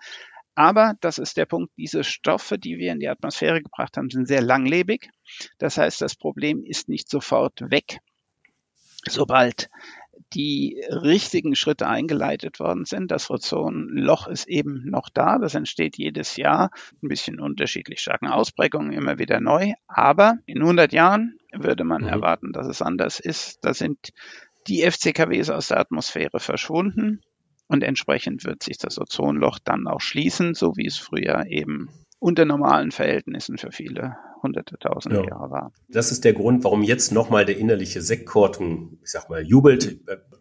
Aber 0.54 0.94
das 1.00 1.18
ist 1.18 1.36
der 1.36 1.46
Punkt, 1.46 1.72
diese 1.76 2.04
Stoffe, 2.04 2.58
die 2.58 2.78
wir 2.78 2.92
in 2.92 3.00
die 3.00 3.08
Atmosphäre 3.08 3.62
gebracht 3.62 3.96
haben, 3.96 4.10
sind 4.10 4.28
sehr 4.28 4.42
langlebig. 4.42 5.08
Das 5.58 5.78
heißt, 5.78 6.00
das 6.00 6.14
Problem 6.14 6.62
ist 6.64 6.88
nicht 6.88 7.08
sofort 7.08 7.60
weg, 7.70 8.00
sobald 9.08 9.70
die 10.34 10.82
richtigen 10.88 11.54
Schritte 11.54 11.86
eingeleitet 11.86 12.60
worden 12.60 12.84
sind. 12.84 13.10
Das 13.10 13.30
Ozonloch 13.30 14.28
ist 14.28 14.48
eben 14.48 14.84
noch 14.84 15.08
da. 15.08 15.38
Das 15.38 15.54
entsteht 15.54 15.96
jedes 15.98 16.36
Jahr. 16.36 16.70
Ein 17.02 17.08
bisschen 17.08 17.40
unterschiedlich 17.40 18.00
starken 18.00 18.28
Ausprägungen, 18.28 18.92
immer 18.92 19.18
wieder 19.18 19.40
neu. 19.40 19.72
Aber 19.86 20.38
in 20.46 20.60
100 20.60 20.92
Jahren 20.92 21.38
würde 21.52 21.84
man 21.84 22.02
mhm. 22.02 22.08
erwarten, 22.08 22.52
dass 22.52 22.66
es 22.66 22.82
anders 22.82 23.20
ist. 23.20 23.58
Da 23.62 23.74
sind 23.74 24.10
die 24.68 24.82
FCKWs 24.82 25.50
aus 25.50 25.68
der 25.68 25.80
Atmosphäre 25.80 26.40
verschwunden. 26.40 27.20
Und 27.72 27.82
entsprechend 27.82 28.44
wird 28.44 28.62
sich 28.62 28.76
das 28.76 28.98
Ozonloch 28.98 29.58
dann 29.58 29.86
auch 29.86 30.02
schließen, 30.02 30.52
so 30.52 30.76
wie 30.76 30.86
es 30.86 30.98
früher 30.98 31.46
eben 31.48 31.88
unter 32.18 32.44
normalen 32.44 32.90
Verhältnissen 32.90 33.56
für 33.56 33.72
viele 33.72 34.18
hunderte, 34.42 34.78
tausende 34.78 35.22
ja. 35.22 35.28
Jahre 35.30 35.50
war. 35.50 35.72
Das 35.88 36.12
ist 36.12 36.24
der 36.24 36.34
Grund, 36.34 36.64
warum 36.64 36.82
jetzt 36.82 37.12
nochmal 37.12 37.46
der 37.46 37.56
innerliche 37.56 38.02
Sektkorten, 38.02 38.98
ich 39.02 39.10
sag 39.10 39.30
mal, 39.30 39.42
jubelt. 39.42 40.00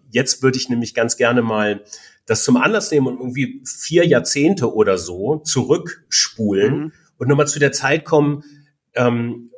Jetzt 0.10 0.44
würde 0.44 0.58
ich 0.58 0.68
nämlich 0.68 0.94
ganz 0.94 1.16
gerne 1.16 1.42
mal 1.42 1.86
das 2.26 2.44
zum 2.44 2.58
Anlass 2.58 2.92
nehmen 2.92 3.08
und 3.08 3.20
irgendwie 3.20 3.64
vier 3.66 4.06
Jahrzehnte 4.06 4.74
oder 4.74 4.98
so 4.98 5.38
zurückspulen 5.38 6.78
mhm. 6.78 6.92
und 7.18 7.30
nochmal 7.30 7.48
zu 7.48 7.60
der 7.60 7.72
Zeit 7.72 8.04
kommen, 8.04 8.44
ähm, 8.94 9.51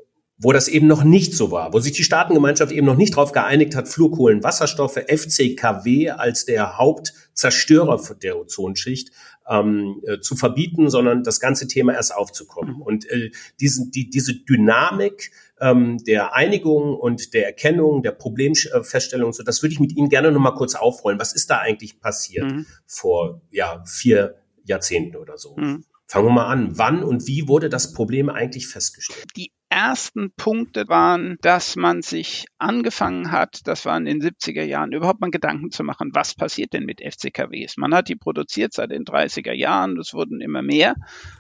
wo 0.44 0.52
das 0.52 0.68
eben 0.68 0.88
noch 0.88 1.04
nicht 1.04 1.34
so 1.34 1.52
war, 1.52 1.74
wo 1.74 1.80
sich 1.80 1.94
die 1.94 2.04
Staatengemeinschaft 2.04 2.72
eben 2.72 2.86
noch 2.86 2.98
nicht 2.98 3.14
darauf 3.14 3.32
geeinigt 3.32 3.76
hat, 3.76 3.88
Fluorkohlenwasserstoffe, 3.88 5.00
FCKW 5.08 6.10
als 6.12 6.46
der 6.46 6.78
Hauptzerstörer 6.78 8.00
der 8.22 8.38
Ozonschicht 8.38 9.12
ähm, 9.50 10.02
äh, 10.06 10.20
zu 10.20 10.36
verbieten, 10.36 10.90
sondern 10.90 11.24
das 11.24 11.40
ganze 11.40 11.68
Thema 11.68 11.94
erst 11.94 12.16
aufzukommen. 12.16 12.76
Mhm. 12.76 12.82
Und 12.82 13.10
äh, 13.10 13.32
diesen, 13.62 13.92
die, 13.92 14.10
diese 14.10 14.36
Dynamik 14.36 15.32
ähm, 15.62 16.04
der 16.04 16.36
Einigung 16.36 16.96
und 16.96 17.34
der 17.34 17.46
Erkennung, 17.46 18.04
der 18.04 18.12
Problemfeststellung, 18.12 19.32
so 19.32 19.44
das 19.44 19.64
würde 19.64 19.74
ich 19.74 19.80
mit 19.80 19.96
Ihnen 19.96 20.10
gerne 20.10 20.32
noch 20.32 20.42
mal 20.42 20.52
kurz 20.52 20.76
aufrollen. 20.76 21.20
Was 21.20 21.34
ist 21.34 21.50
da 21.50 21.60
eigentlich 21.60 22.00
passiert 22.02 22.52
mhm. 22.52 22.66
vor 22.86 23.42
ja, 23.50 23.82
vier 23.86 24.36
Jahrzehnten 24.66 25.16
oder 25.16 25.38
so? 25.38 25.56
Mhm. 25.56 25.86
Fangen 26.06 26.28
wir 26.28 26.34
mal 26.34 26.48
an. 26.48 26.78
Wann 26.78 27.04
und 27.04 27.28
wie 27.28 27.48
wurde 27.48 27.70
das 27.70 27.94
Problem 27.94 28.30
eigentlich 28.30 28.68
festgestellt? 28.68 29.26
Die 29.36 29.52
ersten 29.74 30.32
Punkte 30.36 30.88
waren, 30.88 31.38
dass 31.42 31.76
man 31.76 32.04
sich 32.04 32.46
angefangen 32.60 33.32
hat, 33.32 33.62
das 33.66 33.86
war 33.86 33.98
in 33.98 34.06
den 34.06 34.22
70er 34.22 34.64
Jahren, 34.64 34.92
überhaupt 34.92 35.20
mal 35.20 35.32
Gedanken 35.32 35.72
zu 35.72 35.84
machen, 35.84 36.12
was 36.14 36.36
passiert 36.36 36.74
denn 36.74 36.86
mit 36.86 37.02
FCKWs? 37.02 37.78
Man 37.78 37.94
hat 37.96 38.08
die 38.08 38.16
produziert 38.16 38.74
seit 38.74 38.92
den 38.92 39.04
30er 39.04 39.52
Jahren, 39.52 39.98
es 39.98 40.14
wurden 40.14 40.42
immer 40.42 40.62
mehr 40.62 40.96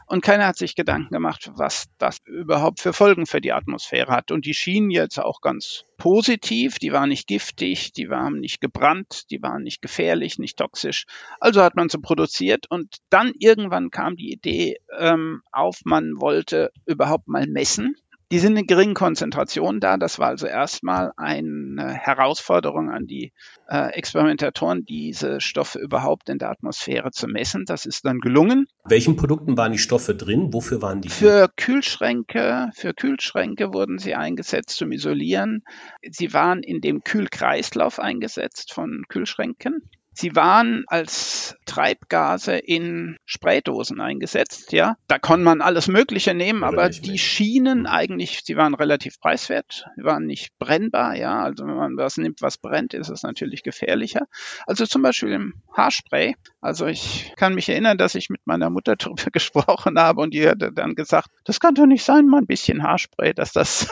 und 0.07 0.23
keiner 0.23 0.47
hat 0.47 0.57
sich 0.57 0.75
Gedanken 0.75 1.13
gemacht, 1.13 1.51
was 1.55 1.85
das 1.99 2.17
überhaupt 2.25 2.79
für 2.79 2.91
Folgen 2.91 3.27
für 3.27 3.39
die 3.39 3.53
Atmosphäre 3.53 4.11
hat. 4.11 4.31
Und 4.31 4.45
die 4.45 4.53
schienen 4.53 4.89
jetzt 4.89 5.19
auch 5.19 5.41
ganz 5.41 5.85
positiv, 5.97 6.79
die 6.79 6.91
waren 6.91 7.09
nicht 7.09 7.27
giftig, 7.27 7.93
die 7.93 8.09
waren 8.09 8.39
nicht 8.39 8.61
gebrannt, 8.61 9.29
die 9.29 9.41
waren 9.41 9.63
nicht 9.63 9.81
gefährlich, 9.81 10.39
nicht 10.39 10.57
toxisch. 10.57 11.05
Also 11.39 11.61
hat 11.61 11.75
man 11.75 11.89
sie 11.89 11.99
produziert 11.99 12.65
und 12.69 12.97
dann 13.09 13.31
irgendwann 13.37 13.91
kam 13.91 14.15
die 14.15 14.31
Idee 14.31 14.77
ähm, 14.97 15.43
auf, 15.51 15.81
man 15.85 16.19
wollte 16.19 16.71
überhaupt 16.85 17.27
mal 17.27 17.45
messen 17.47 17.95
die 18.31 18.39
sind 18.39 18.57
in 18.57 18.67
geringen 18.67 18.93
Konzentrationen 18.93 19.79
da. 19.79 19.97
Das 19.97 20.19
war 20.19 20.27
also 20.27 20.47
erstmal 20.47 21.11
eine 21.17 21.93
Herausforderung 21.93 22.89
an 22.89 23.05
die 23.05 23.31
äh, 23.67 23.91
Experimentatoren, 23.93 24.85
diese 24.85 25.41
Stoffe 25.41 25.79
überhaupt 25.79 26.29
in 26.29 26.37
der 26.37 26.49
Atmosphäre 26.49 27.11
zu 27.11 27.27
messen. 27.27 27.65
Das 27.65 27.85
ist 27.85 28.05
dann 28.05 28.19
gelungen. 28.19 28.67
Welchen 28.85 29.15
Produkten 29.15 29.57
waren 29.57 29.71
die 29.71 29.77
Stoffe 29.77 30.15
drin? 30.15 30.53
Wofür 30.53 30.81
waren 30.81 31.01
die? 31.01 31.09
Für 31.09 31.49
Kühlschränke, 31.55 32.69
für 32.73 32.93
Kühlschränke 32.93 33.73
wurden 33.73 33.97
sie 33.97 34.15
eingesetzt 34.15 34.77
zum 34.77 34.91
Isolieren. 34.91 35.63
Sie 36.09 36.33
waren 36.33 36.63
in 36.63 36.81
dem 36.81 37.03
Kühlkreislauf 37.03 37.99
eingesetzt 37.99 38.73
von 38.73 39.03
Kühlschränken. 39.09 39.89
Sie 40.15 40.35
waren 40.35 40.83
als 40.87 41.55
Treibgase 41.65 42.55
in 42.57 43.17
Spraydosen 43.25 43.99
eingesetzt, 43.99 44.71
ja. 44.71 44.95
Da 45.07 45.17
konnte 45.17 45.43
man 45.43 45.61
alles 45.61 45.87
Mögliche 45.87 46.33
nehmen, 46.33 46.63
Oder 46.63 46.67
aber 46.67 46.89
die 46.89 47.17
schienen 47.17 47.81
mhm. 47.81 47.85
eigentlich, 47.87 48.41
sie 48.43 48.55
waren 48.55 48.75
relativ 48.75 49.19
preiswert, 49.19 49.85
sie 49.95 50.03
waren 50.03 50.25
nicht 50.25 50.57
brennbar, 50.59 51.15
ja. 51.15 51.41
Also 51.41 51.65
wenn 51.65 51.75
man 51.75 51.97
was 51.97 52.17
nimmt, 52.17 52.41
was 52.41 52.57
brennt, 52.57 52.93
ist 52.93 53.09
es 53.09 53.23
natürlich 53.23 53.63
gefährlicher. 53.63 54.27
Also 54.67 54.85
zum 54.85 55.01
Beispiel 55.01 55.31
im 55.31 55.53
Haarspray. 55.75 56.35
Also 56.61 56.85
ich 56.85 57.33
kann 57.35 57.55
mich 57.55 57.67
erinnern, 57.69 57.97
dass 57.97 58.15
ich 58.15 58.29
mit 58.29 58.41
meiner 58.45 58.69
Mutter 58.69 58.95
darüber 58.95 59.25
gesprochen 59.31 59.99
habe 59.99 60.21
und 60.21 60.33
die 60.33 60.47
hat 60.47 60.57
dann 60.75 60.95
gesagt, 60.95 61.29
das 61.43 61.59
kann 61.59 61.75
doch 61.75 61.85
nicht 61.85 62.03
sein, 62.03 62.27
mal 62.27 62.39
ein 62.39 62.47
bisschen 62.47 62.83
Haarspray, 62.83 63.33
dass 63.33 63.51
das 63.51 63.89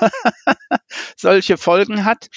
solche 1.18 1.58
Folgen 1.58 2.06
hat. 2.06 2.28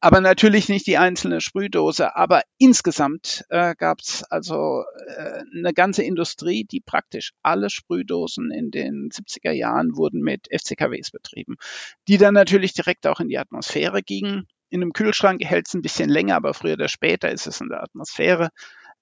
Aber 0.00 0.20
natürlich 0.20 0.68
nicht 0.68 0.86
die 0.86 0.98
einzelne 0.98 1.40
Sprühdose, 1.40 2.14
aber 2.16 2.42
insgesamt 2.58 3.31
äh, 3.48 3.74
gab 3.76 4.00
es 4.00 4.22
also 4.24 4.84
äh, 5.06 5.42
eine 5.56 5.72
ganze 5.72 6.02
Industrie, 6.02 6.64
die 6.64 6.80
praktisch 6.80 7.32
alle 7.42 7.70
Sprühdosen 7.70 8.50
in 8.50 8.70
den 8.70 9.10
70er 9.10 9.52
Jahren 9.52 9.96
wurden 9.96 10.20
mit 10.20 10.48
FCKWs 10.50 11.10
betrieben, 11.10 11.56
die 12.08 12.18
dann 12.18 12.34
natürlich 12.34 12.72
direkt 12.74 13.06
auch 13.06 13.20
in 13.20 13.28
die 13.28 13.38
Atmosphäre 13.38 14.02
gingen. 14.02 14.46
In 14.68 14.82
einem 14.82 14.92
Kühlschrank 14.92 15.42
hält 15.44 15.68
es 15.68 15.74
ein 15.74 15.82
bisschen 15.82 16.08
länger, 16.08 16.36
aber 16.36 16.54
früher 16.54 16.74
oder 16.74 16.88
später 16.88 17.30
ist 17.30 17.46
es 17.46 17.60
in 17.60 17.68
der 17.68 17.82
Atmosphäre. 17.82 18.50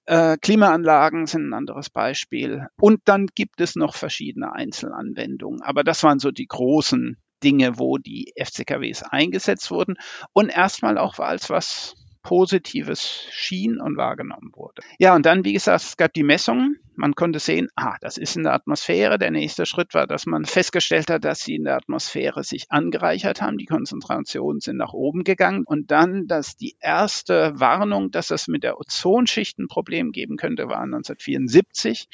Äh, 0.06 0.37
Klimaanlagen 0.38 1.26
sind 1.26 1.49
ein 1.49 1.54
anderes 1.54 1.90
Beispiel. 1.90 2.66
Und 2.80 3.00
dann 3.04 3.26
gibt 3.34 3.60
es 3.60 3.76
noch 3.76 3.94
verschiedene 3.94 4.52
Einzelanwendungen. 4.52 5.62
Aber 5.62 5.84
das 5.84 6.02
waren 6.02 6.18
so 6.18 6.30
die 6.30 6.46
großen 6.46 7.16
Dinge, 7.42 7.78
wo 7.78 7.99
die 7.99 8.32
FCKWs 8.37 9.02
eingesetzt 9.02 9.70
wurden 9.70 9.96
und 10.32 10.49
erstmal 10.49 10.99
auch 10.99 11.18
als 11.18 11.50
was 11.50 11.94
Positives 12.22 13.26
schien 13.30 13.80
und 13.80 13.96
wahrgenommen 13.96 14.52
wurde. 14.54 14.82
Ja, 14.98 15.14
und 15.14 15.24
dann, 15.26 15.44
wie 15.44 15.52
gesagt, 15.52 15.84
es 15.84 15.96
gab 15.96 16.12
die 16.12 16.22
Messungen. 16.22 16.78
Man 16.94 17.14
konnte 17.14 17.38
sehen, 17.38 17.68
ah, 17.76 17.96
das 18.02 18.18
ist 18.18 18.36
in 18.36 18.42
der 18.42 18.52
Atmosphäre. 18.52 19.18
Der 19.18 19.30
nächste 19.30 19.64
Schritt 19.64 19.94
war, 19.94 20.06
dass 20.06 20.26
man 20.26 20.44
festgestellt 20.44 21.08
hat, 21.08 21.24
dass 21.24 21.40
sie 21.40 21.54
in 21.54 21.64
der 21.64 21.76
Atmosphäre 21.76 22.44
sich 22.44 22.66
angereichert 22.68 23.40
haben. 23.40 23.56
Die 23.56 23.64
Konzentrationen 23.64 24.60
sind 24.60 24.76
nach 24.76 24.92
oben 24.92 25.24
gegangen. 25.24 25.64
Und 25.64 25.90
dann, 25.90 26.26
dass 26.26 26.56
die 26.56 26.76
erste 26.78 27.58
Warnung, 27.58 28.10
dass 28.10 28.30
es 28.30 28.48
mit 28.48 28.64
der 28.64 28.78
Ozonschicht 28.78 29.58
ein 29.58 29.68
Problem 29.68 30.12
geben 30.12 30.36
könnte, 30.36 30.68
war 30.68 30.82
1974. 30.82 32.08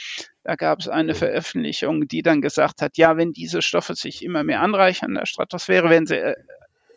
Da 0.44 0.54
gab 0.54 0.78
es 0.78 0.88
eine 0.88 1.14
Veröffentlichung, 1.14 2.06
die 2.06 2.22
dann 2.22 2.40
gesagt 2.40 2.80
hat, 2.80 2.96
ja, 2.96 3.16
wenn 3.16 3.32
diese 3.32 3.62
Stoffe 3.62 3.96
sich 3.96 4.22
immer 4.24 4.44
mehr 4.44 4.60
anreichern 4.60 5.10
in 5.10 5.16
der 5.16 5.26
Stratosphäre, 5.26 5.90
werden 5.90 6.06
sie 6.06 6.18
äh, 6.18 6.36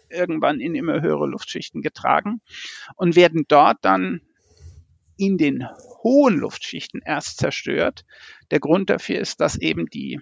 irgendwann 0.10 0.60
in 0.60 0.76
immer 0.76 1.02
höhere 1.02 1.28
Luftschichten 1.28 1.82
getragen 1.82 2.42
und 2.96 3.16
werden 3.16 3.46
dort 3.48 3.78
dann 3.82 4.22
in 5.18 5.38
den 5.38 5.68
hohen 6.04 6.38
Luftschichten 6.38 7.02
erst 7.04 7.38
zerstört. 7.38 8.06
Der 8.52 8.60
Grund 8.60 8.90
dafür 8.90 9.20
ist, 9.20 9.42
dass 9.42 9.58
eben 9.58 9.88
die 9.88 10.20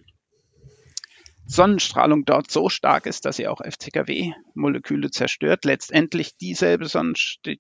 Sonnenstrahlung 1.50 2.26
dort 2.26 2.52
so 2.52 2.68
stark 2.68 3.06
ist, 3.06 3.24
dass 3.24 3.38
sie 3.38 3.48
auch 3.48 3.62
FCKW-Moleküle 3.62 5.12
zerstört. 5.12 5.64
Letztendlich 5.64 6.36
dieselbe, 6.36 6.88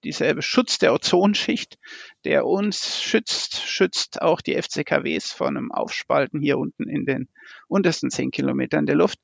dieselbe 0.03 0.41
Schutz 0.41 0.77
der 0.77 0.93
Ozonschicht, 0.93 1.79
der 2.25 2.45
uns 2.45 3.01
schützt, 3.01 3.61
schützt 3.61 4.21
auch 4.21 4.41
die 4.41 4.61
FCKWs 4.61 5.31
vor 5.31 5.47
einem 5.47 5.71
Aufspalten 5.71 6.41
hier 6.41 6.57
unten 6.57 6.89
in 6.89 7.05
den 7.05 7.29
untersten 7.69 8.09
zehn 8.09 8.29
Kilometern 8.29 8.85
der 8.85 8.95
Luft. 8.95 9.19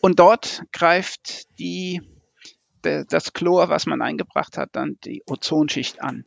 Und 0.00 0.20
dort 0.20 0.62
greift 0.72 1.58
die, 1.58 2.00
das 2.82 3.32
Chlor, 3.32 3.68
was 3.68 3.86
man 3.86 4.02
eingebracht 4.02 4.56
hat, 4.56 4.70
dann 4.72 4.96
die 5.04 5.22
Ozonschicht 5.26 6.02
an. 6.02 6.24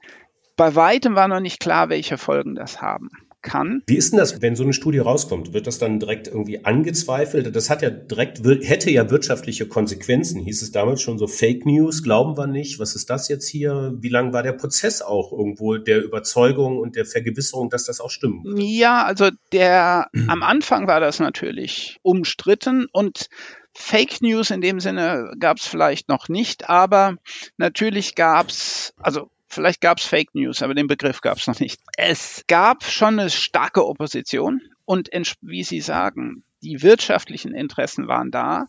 Bei 0.55 0.75
weitem 0.75 1.15
war 1.15 1.27
noch 1.27 1.39
nicht 1.39 1.60
klar, 1.60 1.89
welche 1.89 2.17
Folgen 2.17 2.55
das 2.55 2.81
haben 2.81 3.10
kann. 3.43 3.83
Wie 3.86 3.98
ist 3.98 4.12
denn 4.12 4.19
das, 4.19 4.41
wenn 4.41 4.55
so 4.55 4.63
eine 4.63 4.74
Studie 4.74 4.98
rauskommt? 5.00 5.53
Wird 5.53 5.67
das 5.67 5.77
dann 5.77 6.00
direkt 6.00 6.27
irgendwie 6.27 6.65
angezweifelt? 6.65 7.55
Das 7.55 7.69
hat 7.69 7.83
ja 7.83 7.91
direkt, 7.91 8.41
hätte 8.43 8.89
ja 8.89 9.12
wirtschaftliche 9.12 9.67
Konsequenzen. 9.67 10.41
Hieß 10.41 10.63
es 10.63 10.72
damals 10.72 11.01
schon 11.01 11.19
so 11.19 11.27
Fake 11.27 11.65
News? 11.65 12.01
Glauben 12.01 12.38
wir 12.38 12.48
nicht? 12.48 12.79
Was 12.79 12.95
ist 12.95 13.10
das 13.10 13.27
jetzt 13.27 13.48
hier? 13.48 13.93
Wie 14.00 14.10
lang 14.10 14.33
war 14.33 14.41
der 14.41 14.53
Prozess 14.53 15.01
auch 15.01 15.31
irgendwo 15.31 15.77
der 15.77 16.03
Überzeugung 16.03 16.79
und 16.79 16.95
der 16.95 17.05
Vergewisserung, 17.05 17.69
dass 17.69 17.86
das 17.86 18.00
auch 18.00 18.10
stimmt? 18.10 18.48
Ja, 18.57 19.03
also 19.03 19.29
der, 19.51 20.07
am 20.27 20.41
Anfang 20.41 20.88
war 20.88 21.00
das 21.00 21.19
natürlich 21.19 22.00
umstritten 22.01 22.88
und 22.91 23.27
Fake 23.75 24.22
News 24.22 24.51
in 24.51 24.62
dem 24.62 24.80
Sinne 24.80 25.34
gab 25.39 25.58
es 25.58 25.68
vielleicht 25.68 26.10
noch 26.10 26.30
nicht, 26.30 26.70
aber 26.70 27.15
natürlich 27.58 28.15
gab 28.15 28.50
es, 28.50 28.94
also 28.98 29.30
Vielleicht 29.53 29.82
gab 29.82 30.00
es 30.00 30.06
Fake 30.06 30.34
News, 30.34 30.63
aber 30.63 30.74
den 30.74 30.88
Begriff 30.88 31.22
gab 31.22 31.38
es 31.38 31.46
noch 31.46 31.60
nicht. 31.60 31.80
Es 31.96 32.44
gab 32.48 32.84
schon 32.84 33.20
eine 33.20 33.30
starke 33.30 33.86
Opposition 33.86 34.62
und 34.84 35.10
wie 35.42 35.63
Sie 35.63 35.80
sagen, 35.80 36.44
die 36.63 36.82
wirtschaftlichen 36.82 37.53
Interessen 37.53 38.08
waren 38.08 38.32
da. 38.32 38.68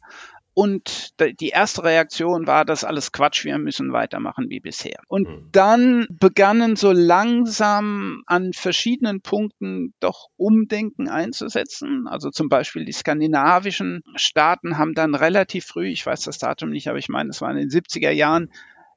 Und 0.55 1.21
die 1.41 1.49
erste 1.49 1.83
Reaktion 1.83 2.47
war, 2.47 2.65
das 2.65 2.85
alles 2.85 3.11
Quatsch, 3.11 3.45
wir 3.45 3.59
müssen 3.59 3.93
weitermachen 3.93 4.51
wie 4.51 4.61
bisher. 4.61 5.01
Und 5.09 5.27
hm. 5.27 5.49
dann 5.51 6.07
begannen 6.11 6.77
so 6.77 6.93
langsam 6.93 8.23
an 8.27 8.53
verschiedenen 8.53 9.21
Punkten 9.21 9.95
doch 9.99 10.29
Umdenken 10.37 11.09
einzusetzen. 11.09 12.07
Also 12.07 12.31
zum 12.31 12.49
Beispiel 12.49 12.85
die 12.85 12.93
skandinavischen 12.93 14.03
Staaten 14.15 14.79
haben 14.79 14.95
dann 14.95 15.17
relativ 15.17 15.67
früh, 15.67 15.89
ich 15.89 16.07
weiß 16.07 16.23
das 16.23 16.39
Datum 16.39 16.71
nicht, 16.71 16.87
aber 16.89 16.99
ich 16.99 17.09
meine, 17.09 17.31
es 17.31 17.41
war 17.41 17.51
in 17.51 17.57
den 17.57 17.71
70er 17.71 18.11
Jahren, 18.11 18.51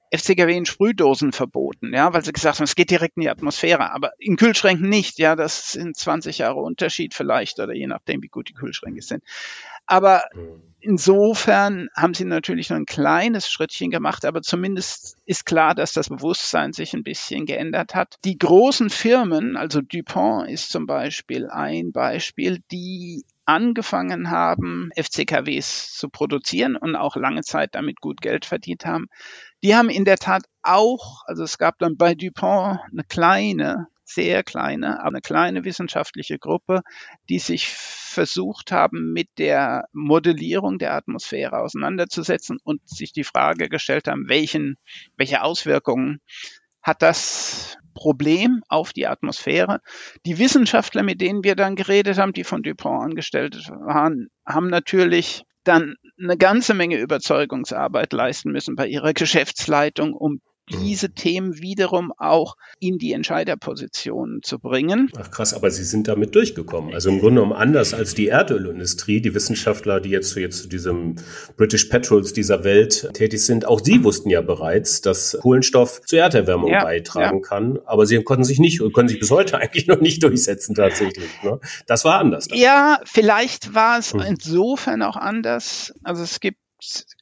FCKW 0.10 0.56
in 0.56 0.66
Sprühdosen 0.66 1.34
verboten, 1.34 1.94
ja, 1.94 2.14
weil 2.14 2.24
sie 2.24 2.32
gesagt 2.32 2.60
haben, 2.60 2.64
es 2.64 2.76
geht 2.76 2.92
direkt 2.92 3.18
in 3.18 3.22
die 3.22 3.30
Atmosphäre, 3.30 3.92
aber 3.92 4.12
in 4.20 4.38
Kühlschränken 4.38 4.88
nicht, 4.88 5.20
ja, 5.20 5.36
das 5.36 5.74
sind 5.74 5.98
20 5.98 6.38
Jahre 6.38 6.62
Unterschied 6.62 7.14
vielleicht 7.14 7.60
oder 7.60 7.74
je 7.74 7.88
nachdem, 7.88 8.22
wie 8.22 8.30
gut 8.30 8.48
die 8.48 8.54
Kühlschränke 8.54 9.02
sind. 9.02 9.24
Aber 9.88 10.24
mhm. 10.34 10.62
insofern 10.82 11.88
haben 11.96 12.13
sie 12.13 12.25
natürlich 12.25 12.70
nur 12.70 12.77
ein 12.77 12.86
kleines 12.86 13.50
Schrittchen 13.50 13.89
gemacht, 13.89 14.25
aber 14.25 14.41
zumindest 14.41 15.17
ist 15.25 15.46
klar, 15.46 15.74
dass 15.74 15.94
das 15.94 16.10
Bewusstsein 16.10 16.74
sich 16.74 16.94
ein 16.94 17.03
bisschen 17.03 17.46
geändert 17.46 17.96
hat. 17.96 18.15
Die 18.25 18.38
großen 18.38 18.89
Firmen, 18.89 19.58
also 19.58 19.82
Dupont 19.82 20.50
ist 20.50 20.70
zum 20.70 20.86
Beispiel 20.86 21.50
ein 21.50 21.91
Beispiel, 21.91 22.60
die 22.72 23.24
angefangen 23.46 24.29
haben, 24.29 24.89
FCKWs 24.98 25.94
zu 25.94 26.10
produzieren 26.10 26.75
und 26.75 26.98
auch 26.98 27.15
lange 27.15 27.44
Zeit 27.44 27.75
damit 27.75 28.01
gut 28.01 28.20
Geld 28.20 28.44
verdient 28.44 28.86
haben, 28.86 29.08
die 29.63 29.74
haben 29.74 29.89
in 29.89 30.03
der 30.03 30.17
Tat 30.17 30.44
auch, 30.63 31.24
also 31.25 31.44
es 31.44 31.58
gab 31.58 31.79
dann 31.79 31.96
bei 31.96 32.13
Dupont 32.13 32.79
eine 32.91 33.03
kleine, 33.08 33.88
sehr 34.08 34.44
kleine, 34.44 35.00
aber 35.00 35.10
eine 35.10 35.22
kleine 35.22 35.64
wissenschaftliche 35.66 36.40
Gruppe, 36.40 36.82
die 37.30 37.40
sich 37.40 37.68
versucht 37.70 38.72
haben, 38.72 39.14
mit 39.14 39.30
der 39.38 39.88
Modellierung 39.94 40.80
der 40.80 40.94
Atmosphäre 40.94 41.60
auseinanderzusetzen 41.60 42.58
und 42.64 42.82
sich 42.88 43.12
die 43.12 43.24
Frage 43.24 43.70
gestellt 43.70 44.08
haben, 44.08 44.30
welchen, 44.30 44.78
welche 45.18 45.44
Auswirkungen 45.44 46.20
hat 46.82 47.02
das 47.02 47.78
Problem 47.94 48.64
auf 48.70 48.94
die 48.94 49.08
Atmosphäre. 49.08 49.82
Die 50.26 50.38
Wissenschaftler, 50.38 51.04
mit 51.04 51.20
denen 51.20 51.44
wir 51.44 51.56
dann 51.56 51.76
geredet 51.76 52.18
haben, 52.18 52.32
die 52.32 52.44
von 52.44 52.64
Dupont 52.64 53.04
angestellt 53.04 53.70
waren, 53.70 54.30
haben 54.46 54.70
natürlich 54.70 55.44
dann 55.64 55.96
eine 56.22 56.38
ganze 56.38 56.74
Menge 56.74 56.98
Überzeugungsarbeit 56.98 58.14
leisten 58.14 58.52
müssen 58.52 58.76
bei 58.76 58.88
ihrer 58.88 59.14
Geschäftsleitung, 59.14 60.14
um. 60.14 60.40
Diese 60.70 61.12
Themen 61.12 61.62
wiederum 61.62 62.12
auch 62.18 62.56
in 62.80 62.98
die 62.98 63.14
Entscheiderpositionen 63.14 64.42
zu 64.44 64.60
bringen. 64.60 65.10
Ach 65.18 65.32
krass, 65.32 65.54
aber 65.54 65.72
Sie 65.72 65.84
sind 65.84 66.08
damit 66.08 66.36
durchgekommen. 66.36 66.94
Also 66.94 67.10
im 67.10 67.20
Grunde 67.20 67.42
genommen 67.42 67.54
anders 67.54 67.94
als 67.94 68.16
die 68.16 68.28
Erdölindustrie, 68.28 69.22
die 69.22 69.34
Wissenschaftler, 69.34 70.00
die 70.00 70.10
jetzt 70.10 70.30
zu, 70.30 70.40
jetzt 70.40 70.64
zu 70.64 70.68
diesem 70.68 71.16
British 71.56 71.86
Petrols 71.86 72.34
dieser 72.34 72.64
Welt 72.64 73.10
tätig 73.14 73.44
sind, 73.44 73.66
auch 73.66 73.80
sie 73.84 74.04
wussten 74.04 74.30
ja 74.30 74.42
bereits, 74.42 75.02
dass 75.02 75.38
Kohlenstoff 75.42 76.02
zur 76.02 76.20
Erderwärmung 76.20 76.72
ja, 76.72 76.84
beitragen 76.84 77.42
ja. 77.42 77.48
kann. 77.48 77.80
Aber 77.86 78.06
sie 78.06 78.22
konnten 78.24 78.44
sich 78.44 78.60
nicht, 78.60 78.82
können 78.94 79.08
sich 79.08 79.20
bis 79.20 79.32
heute 79.32 79.58
eigentlich 79.60 79.88
noch 79.88 80.02
nicht 80.02 80.22
durchsetzen 80.24 80.76
tatsächlich. 80.76 81.30
Ne? 81.44 81.60
Das 81.86 82.04
war 82.04 82.20
anders. 82.20 82.48
Dann. 82.48 82.60
Ja, 82.60 83.00
vielleicht 83.06 83.74
war 83.74 84.00
es 84.00 84.13
hm. 84.13 84.22
insofern 84.22 85.02
auch 85.02 85.15
anders. 85.15 85.94
Also 86.04 86.24
es 86.24 86.39
gibt 86.39 86.58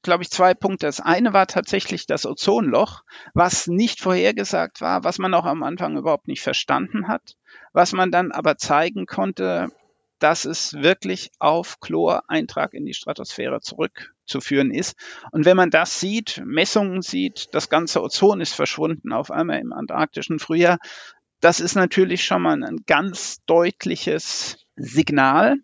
glaube 0.03 0.23
ich, 0.23 0.29
zwei 0.29 0.53
Punkte. 0.53 0.85
Das 0.85 0.99
eine 0.99 1.33
war 1.33 1.47
tatsächlich 1.47 2.05
das 2.05 2.25
Ozonloch, 2.25 3.03
was 3.33 3.67
nicht 3.67 4.01
vorhergesagt 4.01 4.81
war, 4.81 5.03
was 5.03 5.17
man 5.17 5.33
auch 5.33 5.45
am 5.45 5.63
Anfang 5.63 5.97
überhaupt 5.97 6.27
nicht 6.27 6.41
verstanden 6.41 7.07
hat, 7.07 7.35
was 7.73 7.93
man 7.93 8.11
dann 8.11 8.31
aber 8.31 8.57
zeigen 8.57 9.05
konnte, 9.05 9.69
dass 10.19 10.45
es 10.45 10.73
wirklich 10.73 11.31
auf 11.39 11.79
Chloreintrag 11.79 12.73
in 12.73 12.85
die 12.85 12.93
Stratosphäre 12.93 13.59
zurückzuführen 13.61 14.71
ist. 14.71 14.95
Und 15.31 15.45
wenn 15.45 15.57
man 15.57 15.69
das 15.69 15.99
sieht, 15.99 16.41
Messungen 16.45 17.01
sieht, 17.01 17.53
das 17.53 17.69
ganze 17.69 18.01
Ozon 18.01 18.41
ist 18.41 18.53
verschwunden 18.53 19.11
auf 19.11 19.29
einmal 19.29 19.59
im 19.59 19.73
antarktischen 19.73 20.39
Frühjahr, 20.39 20.79
das 21.41 21.59
ist 21.59 21.75
natürlich 21.75 22.23
schon 22.23 22.41
mal 22.41 22.63
ein 22.63 22.83
ganz 22.87 23.43
deutliches 23.45 24.64
Signal, 24.75 25.57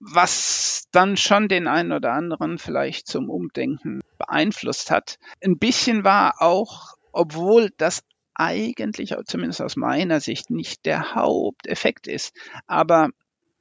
was 0.00 0.88
dann 0.92 1.16
schon 1.16 1.48
den 1.48 1.66
einen 1.66 1.92
oder 1.92 2.12
anderen 2.12 2.58
vielleicht 2.58 3.06
zum 3.06 3.28
Umdenken 3.28 4.00
beeinflusst 4.18 4.90
hat. 4.90 5.18
Ein 5.42 5.58
bisschen 5.58 6.04
war 6.04 6.40
auch, 6.40 6.94
obwohl 7.12 7.70
das 7.76 8.02
eigentlich, 8.34 9.14
zumindest 9.26 9.60
aus 9.60 9.76
meiner 9.76 10.20
Sicht, 10.20 10.50
nicht 10.50 10.86
der 10.86 11.14
Haupteffekt 11.14 12.06
ist, 12.06 12.32
aber 12.66 13.10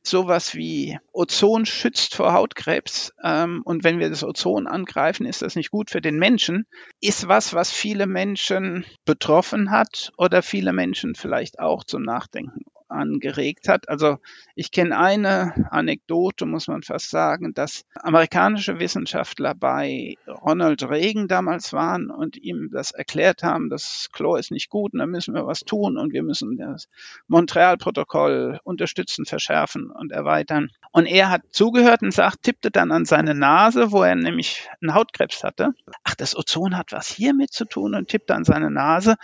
sowas 0.04 0.56
wie 0.56 0.98
Ozon 1.12 1.66
schützt 1.66 2.16
vor 2.16 2.34
Hautkrebs 2.34 3.14
ähm, 3.24 3.62
und 3.66 3.84
wenn 3.84 4.00
wir 4.00 4.10
das 4.10 4.24
Ozon 4.24 4.66
angreifen, 4.66 5.26
ist 5.26 5.42
das 5.42 5.56
nicht 5.56 5.70
gut 5.70 5.92
für 5.92 6.02
den 6.02 6.18
Menschen, 6.18 6.66
ist 7.02 7.28
was, 7.28 7.54
was 7.54 7.72
viele 7.72 8.08
Menschen 8.08 8.86
betroffen 9.06 9.70
hat 9.70 10.12
oder 10.18 10.42
viele 10.42 10.74
Menschen 10.74 11.14
vielleicht 11.16 11.60
auch 11.60 11.84
zum 11.84 12.02
Nachdenken 12.02 12.64
angeregt 12.92 13.68
hat. 13.68 13.90
Also 13.90 14.20
ich 14.56 14.72
kenne 14.72 14.98
eine 14.98 15.68
Anekdote, 15.72 16.46
muss 16.46 16.68
man 16.68 16.84
fast 16.84 17.10
sagen, 17.10 17.54
dass 17.54 17.86
amerikanische 17.96 18.80
Wissenschaftler 18.80 19.56
bei 19.56 20.16
Ronald 20.28 20.88
Reagan 20.88 21.28
damals 21.28 21.74
waren 21.74 22.12
und 22.12 22.38
ihm 22.38 22.70
das 22.72 22.92
erklärt 22.92 23.44
haben, 23.44 23.70
das 23.70 24.10
Chlor 24.12 24.40
ist 24.40 24.52
nicht 24.52 24.70
gut 24.70 24.94
und 24.94 25.00
da 25.00 25.06
müssen 25.06 25.34
wir 25.34 25.48
was 25.48 25.62
tun 25.62 25.98
und 25.98 26.14
wir 26.14 26.24
müssen 26.24 26.58
das 26.58 26.88
Montreal-Protokoll 27.28 28.60
unterstützen, 28.64 29.26
verschärfen 29.26 29.90
und 29.90 30.12
erweitern. 30.12 30.70
Und 30.92 31.06
er 31.06 31.30
hat 31.30 31.44
zugehört 31.52 32.02
und 32.02 32.14
sagt, 32.14 32.44
tippte 32.44 32.70
dann 32.70 32.92
an 32.92 33.06
seine 33.06 33.34
Nase, 33.34 33.92
wo 33.92 34.04
er 34.04 34.16
nämlich 34.16 34.70
einen 34.82 34.94
Hautkrebs 34.94 35.44
hatte. 35.44 35.74
Ach, 36.04 36.16
das 36.16 36.36
Ozon 36.36 36.78
hat 36.78 36.92
was 36.92 37.08
hiermit 37.08 37.54
zu 37.54 37.66
tun 37.66 37.96
und 37.96 38.10
tippte 38.10 38.36
an 38.36 38.44
seine 38.44 38.70
Nase. 38.70 39.16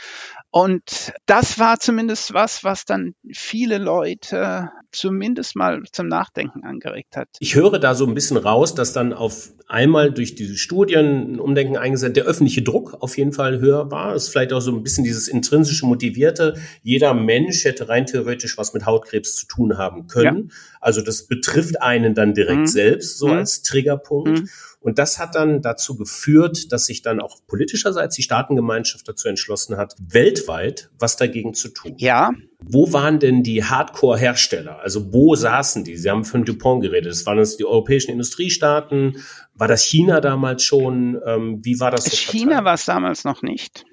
Und 0.49 1.13
das 1.25 1.59
war 1.59 1.79
zumindest 1.79 2.33
was, 2.33 2.63
was 2.63 2.85
dann 2.85 3.13
viele 3.33 3.77
Leute 3.77 4.69
zumindest 4.91 5.55
mal 5.55 5.81
zum 5.91 6.07
Nachdenken 6.07 6.63
angeregt 6.63 7.17
hat. 7.17 7.27
Ich 7.39 7.55
höre 7.55 7.79
da 7.79 7.93
so 7.93 8.07
ein 8.07 8.13
bisschen 8.13 8.37
raus, 8.37 8.73
dass 8.73 8.93
dann 8.93 9.13
auf 9.13 9.51
einmal 9.67 10.11
durch 10.11 10.35
diese 10.35 10.55
Studien 10.55 11.33
ein 11.33 11.39
Umdenken 11.39 11.77
eingesetzt, 11.77 12.15
der 12.15 12.23
öffentliche 12.23 12.61
Druck 12.61 12.95
auf 13.01 13.17
jeden 13.17 13.33
Fall 13.33 13.59
höher 13.59 13.91
war. 13.91 14.15
Es 14.15 14.23
ist 14.23 14.29
vielleicht 14.29 14.53
auch 14.53 14.61
so 14.61 14.71
ein 14.71 14.83
bisschen 14.83 15.03
dieses 15.03 15.27
intrinsische 15.27 15.85
Motivierte. 15.85 16.55
Jeder 16.81 17.13
Mensch 17.13 17.65
hätte 17.65 17.89
rein 17.89 18.05
theoretisch 18.05 18.57
was 18.57 18.73
mit 18.73 18.85
Hautkrebs 18.85 19.35
zu 19.35 19.47
tun 19.47 19.77
haben 19.77 20.07
können. 20.07 20.49
Ja. 20.49 20.55
Also 20.79 21.01
das 21.01 21.27
betrifft 21.27 21.81
einen 21.81 22.15
dann 22.15 22.33
direkt 22.33 22.61
mhm. 22.61 22.67
selbst, 22.67 23.17
so 23.17 23.27
mhm. 23.27 23.33
als 23.33 23.61
Triggerpunkt. 23.63 24.39
Mhm. 24.39 24.49
Und 24.87 24.99
das 24.99 25.19
hat 25.19 25.35
dann 25.35 25.61
dazu 25.61 25.97
geführt, 25.97 26.71
dass 26.71 26.85
sich 26.85 27.01
dann 27.01 27.19
auch 27.19 27.45
politischerseits 27.45 28.15
die 28.15 28.21
Staatengemeinschaft 28.21 29.05
dazu 29.05 29.27
entschlossen 29.27 29.75
hat, 29.75 29.95
weltweit 29.99 30.89
was 30.97 31.17
dagegen 31.17 31.53
zu 31.53 31.67
tun. 31.67 31.95
Ja. 31.97 32.31
Wo 32.59 32.93
waren 32.93 33.19
denn 33.19 33.43
die 33.43 33.65
Hardcore-Hersteller? 33.65 34.79
Also 34.79 35.11
wo 35.11 35.35
saßen 35.35 35.83
die? 35.83 35.97
Sie 35.97 36.09
haben 36.09 36.23
von 36.23 36.45
Dupont 36.45 36.81
geredet. 36.81 37.11
Das 37.11 37.25
waren 37.25 37.37
das 37.37 37.57
die 37.57 37.65
europäischen 37.65 38.11
Industriestaaten? 38.11 39.21
War 39.55 39.67
das 39.67 39.83
China 39.83 40.21
damals 40.21 40.63
schon? 40.63 41.19
Ähm, 41.25 41.59
wie 41.65 41.81
war 41.81 41.91
das? 41.91 42.05
So 42.05 42.15
China 42.15 42.63
war 42.63 42.75
es 42.75 42.85
damals 42.85 43.25
noch 43.25 43.41
nicht. 43.41 43.83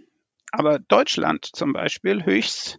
Aber 0.52 0.78
Deutschland 0.78 1.44
zum 1.54 1.72
Beispiel 1.72 2.24
höchst 2.24 2.78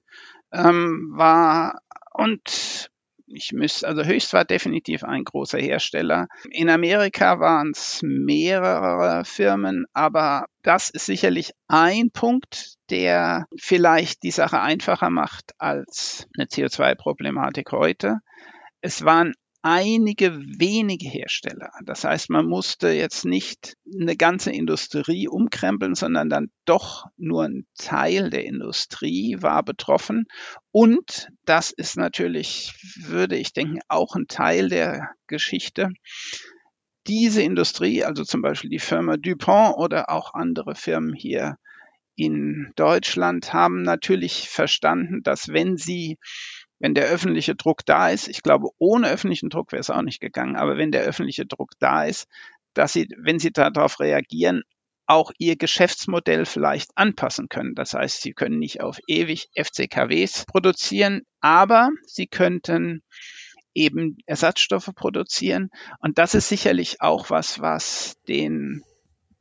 ähm, 0.54 1.12
war 1.14 1.82
und 2.14 2.90
ich 3.28 3.52
müsste, 3.52 3.88
also 3.88 4.04
Höchst 4.04 4.34
war 4.34 4.46
definitiv 4.46 5.04
ein 5.04 5.24
großer 5.24 5.60
Hersteller. 5.60 6.28
In 6.52 6.70
Amerika 6.70 7.40
waren 7.40 7.72
es 7.72 8.02
mehrere 8.04 9.26
Firmen, 9.26 9.86
aber 9.94 10.46
das 10.62 10.90
ist 10.90 11.06
sicherlich 11.06 11.52
ein 11.68 12.12
Punkt, 12.12 12.76
der 12.90 13.46
vielleicht 13.60 14.24
die 14.24 14.32
Sache 14.32 14.62
einfacher 14.62 15.10
macht 15.10 15.54
als 15.58 16.28
eine 16.38 16.48
CO2-Problematik 16.48 17.72
heute. 17.72 18.20
Es 18.82 19.04
waren 19.04 19.34
einige 19.66 20.40
wenige 20.60 21.10
Hersteller. 21.10 21.72
Das 21.84 22.04
heißt, 22.04 22.30
man 22.30 22.46
musste 22.46 22.90
jetzt 22.90 23.26
nicht 23.26 23.74
eine 24.00 24.16
ganze 24.16 24.52
Industrie 24.52 25.28
umkrempeln, 25.28 25.96
sondern 25.96 26.30
dann 26.30 26.52
doch 26.66 27.06
nur 27.18 27.46
ein 27.46 27.66
Teil 27.76 28.30
der 28.30 28.46
Industrie 28.46 29.38
war 29.40 29.64
betroffen. 29.64 30.26
Und 30.70 31.30
das 31.46 31.72
ist 31.72 31.98
natürlich, 31.98 32.74
würde 33.08 33.38
ich 33.38 33.54
denken, 33.54 33.80
auch 33.88 34.16
ein 34.16 34.28
Teil 34.28 34.70
der 34.70 35.10
Geschichte. 35.26 35.90
Diese 37.08 37.42
Industrie, 37.42 38.04
also 38.04 38.24
zum 38.24 38.44
Beispiel 38.44 38.70
die 38.70 38.78
Firma 38.78 39.18
DuPont 39.18 39.78
oder 39.78 40.12
auch 40.12 40.36
andere 40.36 40.76
Firmen 40.76 41.16
hier 41.16 41.58
in 42.16 42.72
Deutschland, 42.76 43.52
haben 43.52 43.82
natürlich 43.82 44.48
verstanden, 44.48 45.24
dass 45.24 45.48
wenn 45.48 45.76
sie 45.76 46.20
wenn 46.80 46.94
der 46.94 47.06
öffentliche 47.06 47.56
Druck 47.56 47.86
da 47.86 48.10
ist, 48.10 48.28
ich 48.28 48.42
glaube, 48.44 48.70
ohne 48.78 49.10
öffentlichen 49.10 49.50
Druck 49.50 49.72
wäre 49.72 49.80
es 49.80 49.90
auch 49.90 50.02
nicht 50.02 50.20
gegangen, 50.20 50.56
aber 50.56 50.78
wenn 50.78 50.92
der 50.92 51.04
öffentliche 51.04 51.46
Druck 51.46 51.72
da 51.80 52.04
ist, 52.04 52.28
dass 52.74 52.94
sie, 52.94 53.08
wenn 53.18 53.40
sie 53.40 53.52
darauf 53.52 54.00
reagieren, 54.00 54.64
auch 55.08 55.32
ihr 55.38 55.56
Geschäftsmodell 55.56 56.46
vielleicht 56.46 56.92
anpassen 56.96 57.48
können. 57.48 57.76
Das 57.76 57.94
heißt, 57.94 58.22
sie 58.22 58.34
können 58.34 58.58
nicht 58.58 58.82
auf 58.82 59.00
ewig 59.08 59.50
FCKWs 59.56 60.46
produzieren, 60.46 61.22
aber 61.42 61.90
sie 62.06 62.28
könnten 62.28 63.04
eben 63.76 64.18
Ersatzstoffe 64.26 64.90
produzieren. 64.96 65.70
Und 66.00 66.18
das 66.18 66.34
ist 66.34 66.50
sicherlich 66.50 67.02
auch 67.02 67.30
was, 67.30 67.60
was 67.60 68.16
den 68.28 68.84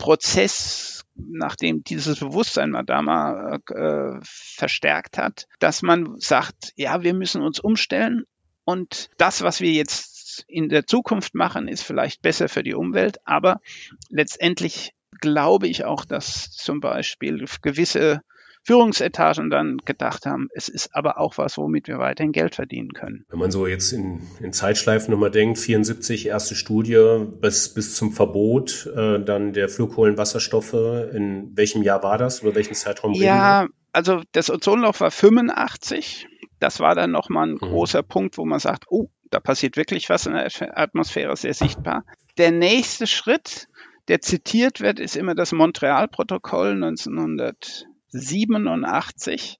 Prozess 0.04 1.02
nachdem 1.16 1.82
dieses 1.82 2.20
Bewusstsein 2.20 2.70
Madama 2.70 3.58
äh, 3.70 4.18
verstärkt 4.22 5.16
hat, 5.16 5.46
dass 5.60 5.80
man 5.80 6.18
sagt, 6.18 6.72
ja, 6.76 7.02
wir 7.02 7.14
müssen 7.14 7.40
uns 7.40 7.58
umstellen 7.58 8.24
und 8.64 9.08
das, 9.16 9.40
was 9.40 9.62
wir 9.62 9.72
jetzt 9.72 10.44
in 10.46 10.68
der 10.68 10.86
Zukunft 10.86 11.34
machen, 11.34 11.68
ist 11.68 11.84
vielleicht 11.84 12.20
besser 12.20 12.50
für 12.50 12.62
die 12.62 12.74
Umwelt, 12.74 13.16
aber 13.24 13.62
letztendlich 14.10 14.92
glaube 15.22 15.68
ich 15.68 15.86
auch, 15.86 16.04
dass 16.04 16.50
zum 16.50 16.80
Beispiel 16.80 17.46
gewisse 17.62 18.20
Führungsetagen 18.64 19.50
dann 19.50 19.79
gedacht 19.85 20.24
haben, 20.24 20.48
es 20.55 20.68
ist 20.68 20.94
aber 20.94 21.18
auch 21.20 21.37
was, 21.37 21.59
womit 21.59 21.87
wir 21.87 21.98
weiterhin 21.98 22.33
Geld 22.33 22.55
verdienen 22.55 22.92
können. 22.92 23.27
Wenn 23.29 23.38
man 23.38 23.50
so 23.50 23.66
jetzt 23.66 23.92
in, 23.92 24.22
in 24.40 24.53
Zeitschleifen 24.53 25.12
nochmal 25.12 25.31
denkt, 25.31 25.59
74 25.59 26.27
erste 26.27 26.55
Studie 26.55 27.27
bis, 27.40 27.74
bis 27.74 27.94
zum 27.94 28.12
Verbot 28.12 28.90
äh, 28.96 29.20
dann 29.20 29.53
der 29.53 29.68
Flugkohlenwasserstoffe, 29.68 30.72
in 30.72 31.55
welchem 31.55 31.83
Jahr 31.83 32.03
war 32.03 32.16
das? 32.16 32.40
Über 32.40 32.55
welchen 32.55 32.74
Zeitraum 32.74 33.12
Ja, 33.12 33.66
also 33.92 34.22
das 34.33 34.50
Ozonloch 34.50 34.98
war 35.00 35.11
85. 35.11 36.27
Das 36.59 36.81
war 36.81 36.94
dann 36.94 37.11
nochmal 37.11 37.48
ein 37.48 37.53
mhm. 37.53 37.59
großer 37.59 38.03
Punkt, 38.03 38.38
wo 38.38 38.46
man 38.46 38.61
sagt, 38.61 38.87
oh, 38.88 39.11
da 39.31 39.40
passiert 39.40 39.77
wirklich 39.77 40.09
was 40.09 40.27
in 40.27 40.33
der 40.33 40.48
Atmosphäre, 40.79 41.37
sehr 41.37 41.55
sichtbar. 41.55 42.05
Der 42.38 42.50
nächste 42.50 43.07
Schritt, 43.07 43.68
der 44.09 44.20
zitiert 44.20 44.81
wird, 44.81 44.98
ist 44.98 45.16
immer 45.16 45.35
das 45.35 45.53
Montreal-Protokoll 45.53 46.72
1900. 46.72 47.87
87. 48.14 49.59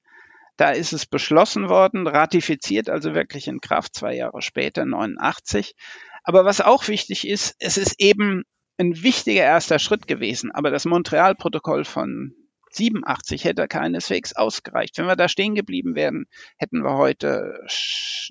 Da 0.57 0.71
ist 0.71 0.93
es 0.93 1.07
beschlossen 1.07 1.69
worden, 1.69 2.07
ratifiziert, 2.07 2.88
also 2.88 3.14
wirklich 3.14 3.49
in 3.49 3.61
Kraft 3.61 3.95
zwei 3.95 4.14
Jahre 4.14 4.40
später, 4.40 4.85
89. 4.85 5.75
Aber 6.23 6.45
was 6.45 6.61
auch 6.61 6.88
wichtig 6.88 7.27
ist, 7.27 7.57
es 7.59 7.77
ist 7.77 8.01
eben 8.01 8.45
ein 8.79 9.03
wichtiger 9.03 9.43
erster 9.43 9.79
Schritt 9.79 10.07
gewesen. 10.07 10.53
Aber 10.53 10.71
das 10.71 10.85
Montreal-Protokoll 10.85 11.85
von 11.85 12.35
87 12.71 13.45
hätte 13.45 13.69
keineswegs 13.69 14.35
ausgereicht. 14.35 14.99
Wenn 14.99 15.07
wir 15.07 15.17
da 15.17 15.29
stehen 15.29 15.55
geblieben 15.55 15.95
wären, 15.95 16.27
hätten 16.57 16.83
wir 16.83 16.97
heute 16.97 17.61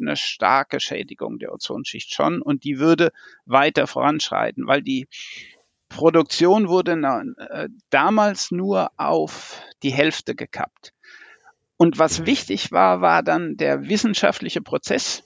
eine 0.02 0.18
starke 0.18 0.80
Schädigung 0.80 1.40
der 1.40 1.54
Ozonschicht 1.54 2.14
schon 2.14 2.42
und 2.42 2.64
die 2.64 2.80
würde 2.80 3.12
weiter 3.46 3.88
voranschreiten, 3.88 4.68
weil 4.68 4.82
die 4.82 5.08
Produktion 5.96 6.68
wurde 6.68 6.94
äh, 7.38 7.70
damals 7.90 8.52
nur 8.52 8.92
auf 8.98 9.62
die 9.84 9.92
Hälfte 9.92 10.36
gekappt. 10.36 10.94
Und 11.78 12.00
was 12.00 12.20
mhm. 12.20 12.26
wichtig 12.26 12.72
war, 12.72 13.02
war 13.02 13.24
dann 13.24 13.58
der 13.58 13.88
wissenschaftliche 13.88 14.62
Prozess, 14.62 15.24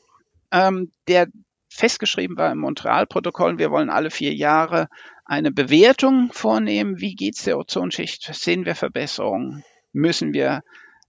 ähm, 0.51 0.91
der 1.07 1.27
festgeschrieben 1.69 2.37
war 2.37 2.51
im 2.51 2.59
Montreal-Protokoll. 2.59 3.59
Wir 3.59 3.71
wollen 3.71 3.89
alle 3.89 4.09
vier 4.09 4.33
Jahre 4.33 4.89
eine 5.25 5.51
Bewertung 5.51 6.31
vornehmen. 6.31 6.99
Wie 6.99 7.15
geht's 7.15 7.43
der 7.43 7.57
Ozonschicht? 7.57 8.23
Sehen 8.33 8.65
wir 8.65 8.75
Verbesserungen? 8.75 9.63
Müssen 9.93 10.33
wir 10.33 10.63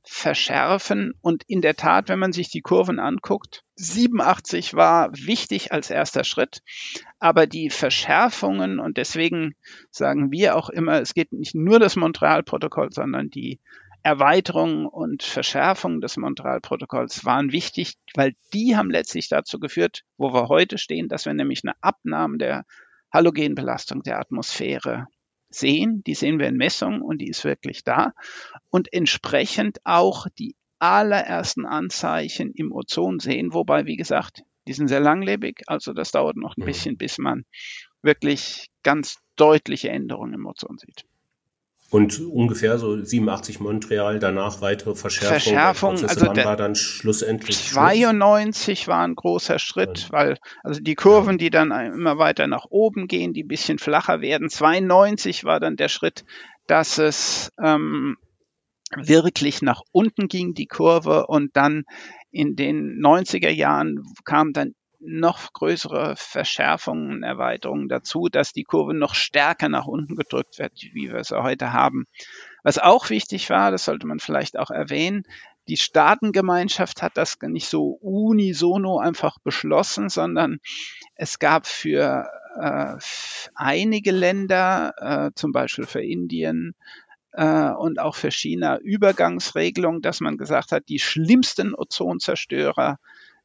verschärfen. 0.08 1.12
Und 1.20 1.44
in 1.46 1.60
der 1.60 1.76
Tat, 1.76 2.08
wenn 2.08 2.18
man 2.18 2.32
sich 2.32 2.48
die 2.48 2.62
Kurven 2.62 2.98
anguckt, 2.98 3.64
87 3.76 4.74
war 4.74 5.10
wichtig 5.12 5.70
als 5.70 5.90
erster 5.90 6.24
Schritt, 6.24 6.62
aber 7.18 7.46
die 7.46 7.68
Verschärfungen 7.68 8.80
und 8.80 8.96
deswegen 8.96 9.54
sagen 9.90 10.32
wir 10.32 10.56
auch 10.56 10.70
immer, 10.70 11.00
es 11.00 11.14
geht 11.14 11.32
nicht 11.32 11.54
nur 11.54 11.78
das 11.78 11.94
Montreal-Protokoll, 11.94 12.90
sondern 12.90 13.28
die 13.28 13.60
Erweiterung 14.02 14.86
und 14.86 15.22
Verschärfung 15.22 16.00
des 16.00 16.16
Montreal-Protokolls 16.16 17.24
waren 17.26 17.52
wichtig, 17.52 17.94
weil 18.14 18.34
die 18.54 18.76
haben 18.76 18.90
letztlich 18.90 19.28
dazu 19.28 19.60
geführt, 19.60 20.04
wo 20.16 20.32
wir 20.32 20.48
heute 20.48 20.78
stehen, 20.78 21.08
dass 21.08 21.26
wir 21.26 21.34
nämlich 21.34 21.62
eine 21.64 21.74
Abnahme 21.82 22.38
der 22.38 22.64
Halogenbelastung 23.12 24.02
der 24.02 24.18
Atmosphäre 24.18 25.06
sehen. 25.50 26.02
Die 26.06 26.14
sehen 26.14 26.38
wir 26.38 26.48
in 26.48 26.56
Messungen 26.56 27.02
und 27.02 27.18
die 27.18 27.28
ist 27.28 27.44
wirklich 27.44 27.84
da. 27.84 28.12
Und 28.70 28.92
entsprechend 28.92 29.78
auch 29.84 30.26
die 30.38 30.56
allerersten 30.78 31.66
Anzeichen 31.66 32.52
im 32.54 32.72
Ozon 32.72 33.18
sehen, 33.18 33.52
wobei, 33.52 33.87
wie 33.87 33.96
gesagt, 33.96 34.42
die 34.68 34.72
sind 34.74 34.88
sehr 34.88 35.00
langlebig, 35.00 35.62
also 35.66 35.92
das 35.92 36.12
dauert 36.12 36.37
noch 36.37 36.56
ein 36.56 36.62
mhm. 36.62 36.66
bisschen, 36.66 36.96
bis 36.96 37.18
man 37.18 37.44
wirklich 38.02 38.68
ganz 38.82 39.18
deutliche 39.37 39.90
Änderungen 39.90 40.34
im 40.34 40.46
Ozon 40.46 40.78
sieht. 40.78 41.04
Und 41.90 42.20
ungefähr 42.20 42.77
so 42.79 43.03
87 43.03 43.61
Montreal, 43.61 44.18
danach 44.18 44.61
weitere 44.61 44.94
Verschärfung. 44.94 45.38
Verschärfung, 45.38 45.90
also 45.92 46.27
wann 46.27 46.37
war 46.44 46.57
dann 46.57 46.74
schlussendlich 46.74 47.57
92 47.64 48.81
Schluss? 48.81 48.88
war 48.88 49.05
ein 49.05 49.14
großer 49.14 49.59
Schritt, 49.59 50.01
ja. 50.01 50.09
weil 50.11 50.38
also 50.62 50.83
die 50.83 50.94
Kurven, 50.94 51.38
die 51.38 51.48
dann 51.48 51.70
immer 51.70 52.18
weiter 52.18 52.46
nach 52.46 52.66
oben 52.68 53.07
gehen, 53.07 53.33
die 53.33 53.44
ein 53.44 53.48
bisschen 53.48 53.79
flacher 53.79 54.20
werden. 54.20 54.51
92 54.51 55.44
war 55.44 55.61
dann 55.61 55.77
der 55.77 55.88
Schritt, 55.88 56.27
dass 56.66 56.98
es 56.98 57.53
ähm, 57.59 58.16
wirklich 58.94 59.62
nach 59.62 59.81
unten 59.90 60.29
ging, 60.29 60.53
die 60.53 60.66
Kurve, 60.66 61.27
und 61.27 61.57
dann 61.57 61.85
in 62.31 62.55
den 62.55 63.01
90er 63.01 63.51
Jahren 63.51 64.03
kam 64.27 64.53
dann 64.53 64.74
noch 65.00 65.52
größere 65.52 66.14
Verschärfungen, 66.16 67.22
Erweiterungen 67.22 67.88
dazu, 67.88 68.28
dass 68.28 68.52
die 68.52 68.64
Kurve 68.64 68.94
noch 68.94 69.14
stärker 69.14 69.68
nach 69.68 69.87
unten 69.87 70.16
gedrückt 70.16 70.58
wird, 70.58 70.72
wie 70.92 71.08
wir 71.11 71.16
es 71.16 71.30
heute 71.30 71.72
haben. 71.72 72.06
Was 72.62 72.78
auch 72.78 73.11
wichtig 73.11 73.48
war, 73.50 73.70
das 73.70 73.84
sollte 73.84 74.06
man 74.06 74.18
vielleicht 74.18 74.58
auch 74.58 74.70
erwähnen, 74.70 75.22
die 75.68 75.76
Staatengemeinschaft 75.76 77.02
hat 77.02 77.16
das 77.16 77.37
nicht 77.42 77.68
so 77.68 77.98
unisono 78.00 78.98
einfach 78.98 79.38
beschlossen, 79.38 80.08
sondern 80.08 80.61
es 81.14 81.38
gab 81.38 81.66
für 81.66 82.26
äh, 82.58 82.96
einige 83.54 84.11
Länder, 84.11 84.94
äh, 84.98 85.30
zum 85.34 85.52
Beispiel 85.52 85.87
für 85.87 86.02
Indien, 86.02 86.74
äh, 87.32 87.70
und 87.70 88.00
auch 88.00 88.14
für 88.14 88.30
China 88.30 88.78
Übergangsregelungen, 88.78 90.00
dass 90.00 90.20
man 90.20 90.38
gesagt 90.38 90.72
hat, 90.72 90.88
die 90.88 90.98
schlimmsten 90.98 91.74
Ozonzerstörer 91.74 92.98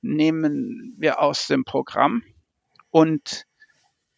nehmen 0.04 0.96
wir 0.98 1.22
aus 1.22 1.48
dem 1.48 1.63
Programm 1.63 2.24
und 2.92 3.46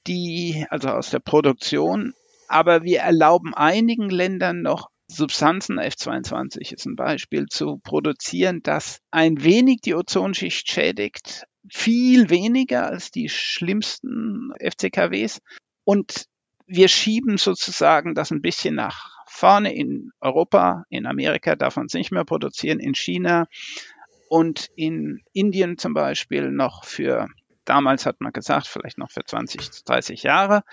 die, 0.08 0.66
also 0.70 0.90
aus 0.90 1.10
der 1.10 1.20
Produktion, 1.20 2.14
aber 2.48 2.84
wir 2.84 3.00
erlauben 3.00 3.54
einigen 3.54 4.10
Ländern 4.10 4.62
noch 4.62 4.90
Substanzen, 5.08 5.80
F22 5.80 6.74
ist 6.74 6.86
ein 6.86 6.96
Beispiel, 6.96 7.46
zu 7.48 7.78
produzieren, 7.78 8.62
das 8.64 9.02
ein 9.12 9.44
wenig 9.44 9.82
die 9.82 9.94
Ozonschicht 9.94 10.70
schädigt, 10.70 11.46
viel 11.72 12.30
weniger 12.30 12.88
als 12.88 13.12
die 13.12 13.30
schlimmsten 13.30 14.52
FCKWs. 14.60 15.42
Und 15.84 16.26
wir 16.66 16.88
schieben 16.88 17.38
sozusagen 17.38 18.16
das 18.16 18.32
ein 18.32 18.42
bisschen 18.42 18.76
nach 18.76 19.16
vorne 19.28 19.76
in 19.76 20.12
Europa, 20.22 20.86
in 20.90 21.06
Amerika 21.06 21.56
darf 21.56 21.76
man 21.76 21.86
es 21.86 21.94
nicht 21.94 22.12
mehr 22.12 22.26
produzieren, 22.26 22.80
in 22.80 22.96
China 22.96 23.46
und 24.28 24.70
in 24.76 25.22
Indien 25.34 25.78
zum 25.78 25.94
Beispiel 25.94 26.52
noch 26.52 26.84
für 26.84 27.28
damals 27.66 28.06
hat 28.06 28.22
man 28.22 28.32
gesagt, 28.32 28.68
vielleicht 28.68 28.98
noch 28.98 29.12
für 29.12 29.26
20, 29.26 29.84
30 29.84 30.24
Jahre. 30.24 30.64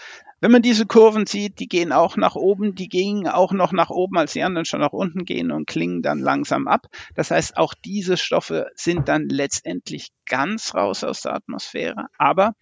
Wenn 0.40 0.50
man 0.50 0.62
diese 0.62 0.86
Kurven 0.86 1.26
sieht, 1.26 1.58
die 1.60 1.68
gehen 1.68 1.92
auch 1.92 2.16
nach 2.16 2.34
oben, 2.34 2.74
die 2.74 2.88
gingen 2.88 3.28
auch 3.28 3.52
noch 3.52 3.72
nach 3.72 3.90
oben, 3.90 4.18
als 4.18 4.32
die 4.32 4.42
anderen 4.42 4.64
schon 4.64 4.80
nach 4.80 4.92
unten 4.92 5.24
gehen 5.24 5.50
und 5.50 5.66
klingen 5.66 6.02
dann 6.02 6.18
langsam 6.18 6.68
ab. 6.68 6.86
Das 7.14 7.30
heißt, 7.30 7.56
auch 7.56 7.74
diese 7.74 8.16
Stoffe 8.16 8.68
sind 8.74 9.08
dann 9.08 9.28
letztendlich 9.28 10.10
ganz 10.26 10.74
raus 10.74 11.04
aus 11.04 11.22
der 11.22 11.34
Atmosphäre. 11.34 12.06
Aber 12.18 12.54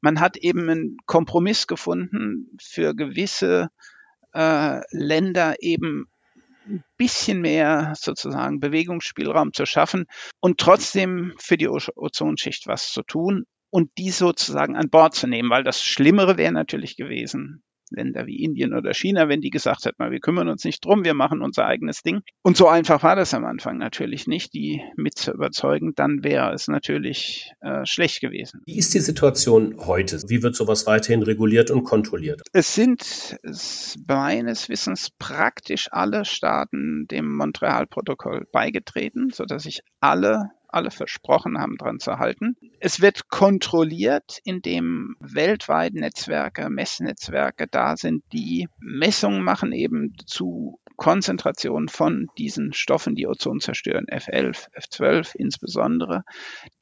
man 0.00 0.20
hat 0.20 0.36
eben 0.36 0.68
einen 0.68 0.96
Kompromiss 1.06 1.66
gefunden 1.66 2.56
für 2.60 2.94
gewisse 2.94 3.68
äh, 4.34 4.80
Länder 4.90 5.56
eben 5.60 6.08
ein 6.68 6.84
bisschen 6.96 7.40
mehr 7.40 7.94
sozusagen 7.96 8.60
Bewegungsspielraum 8.60 9.52
zu 9.52 9.66
schaffen 9.66 10.06
und 10.40 10.58
trotzdem 10.58 11.34
für 11.38 11.56
die 11.56 11.68
Ozonschicht 11.68 12.66
was 12.66 12.92
zu 12.92 13.02
tun 13.02 13.44
und 13.70 13.90
die 13.98 14.10
sozusagen 14.10 14.76
an 14.76 14.90
Bord 14.90 15.14
zu 15.14 15.26
nehmen, 15.26 15.50
weil 15.50 15.64
das 15.64 15.82
Schlimmere 15.82 16.36
wäre 16.36 16.52
natürlich 16.52 16.96
gewesen, 16.96 17.62
Länder 17.90 18.26
wie 18.26 18.42
Indien 18.42 18.74
oder 18.74 18.94
China, 18.94 19.28
wenn 19.28 19.40
die 19.40 19.50
gesagt 19.50 19.84
hätten, 19.84 20.10
wir 20.10 20.20
kümmern 20.20 20.48
uns 20.48 20.64
nicht 20.64 20.84
drum, 20.84 21.04
wir 21.04 21.14
machen 21.14 21.42
unser 21.42 21.66
eigenes 21.66 22.02
Ding. 22.02 22.20
Und 22.42 22.56
so 22.56 22.68
einfach 22.68 23.02
war 23.02 23.16
das 23.16 23.34
am 23.34 23.44
Anfang 23.44 23.78
natürlich 23.78 24.26
nicht, 24.26 24.54
die 24.54 24.82
mit 24.96 25.16
zu 25.18 25.32
überzeugen, 25.32 25.92
dann 25.94 26.22
wäre 26.22 26.52
es 26.52 26.68
natürlich 26.68 27.52
äh, 27.60 27.84
schlecht 27.84 28.20
gewesen. 28.20 28.62
Wie 28.66 28.78
ist 28.78 28.94
die 28.94 29.00
Situation 29.00 29.76
heute? 29.86 30.18
Wie 30.28 30.42
wird 30.42 30.56
sowas 30.56 30.86
weiterhin 30.86 31.22
reguliert 31.22 31.70
und 31.70 31.84
kontrolliert? 31.84 32.42
Es 32.52 32.74
sind 32.74 33.38
meines 34.06 34.68
Wissens 34.68 35.10
praktisch 35.18 35.88
alle 35.90 36.24
Staaten 36.24 37.06
dem 37.10 37.34
Montreal-Protokoll 37.36 38.46
beigetreten, 38.52 39.30
sodass 39.32 39.64
sich 39.64 39.80
alle 40.00 40.50
alle 40.68 40.90
versprochen 40.90 41.58
haben, 41.58 41.76
dran 41.76 41.98
zu 41.98 42.18
halten. 42.18 42.56
Es 42.80 43.00
wird 43.00 43.28
kontrolliert, 43.28 44.38
indem 44.44 45.16
weltweit 45.20 45.94
Netzwerke, 45.94 46.68
Messnetzwerke 46.70 47.66
da 47.66 47.96
sind, 47.96 48.22
die 48.32 48.68
Messungen 48.78 49.42
machen 49.42 49.72
eben 49.72 50.14
zu 50.26 50.78
Konzentrationen 50.98 51.88
von 51.88 52.26
diesen 52.38 52.72
Stoffen, 52.72 53.14
die 53.14 53.28
Ozon 53.28 53.60
zerstören, 53.60 54.06
F11, 54.06 54.66
F12 54.74 55.36
insbesondere. 55.36 56.24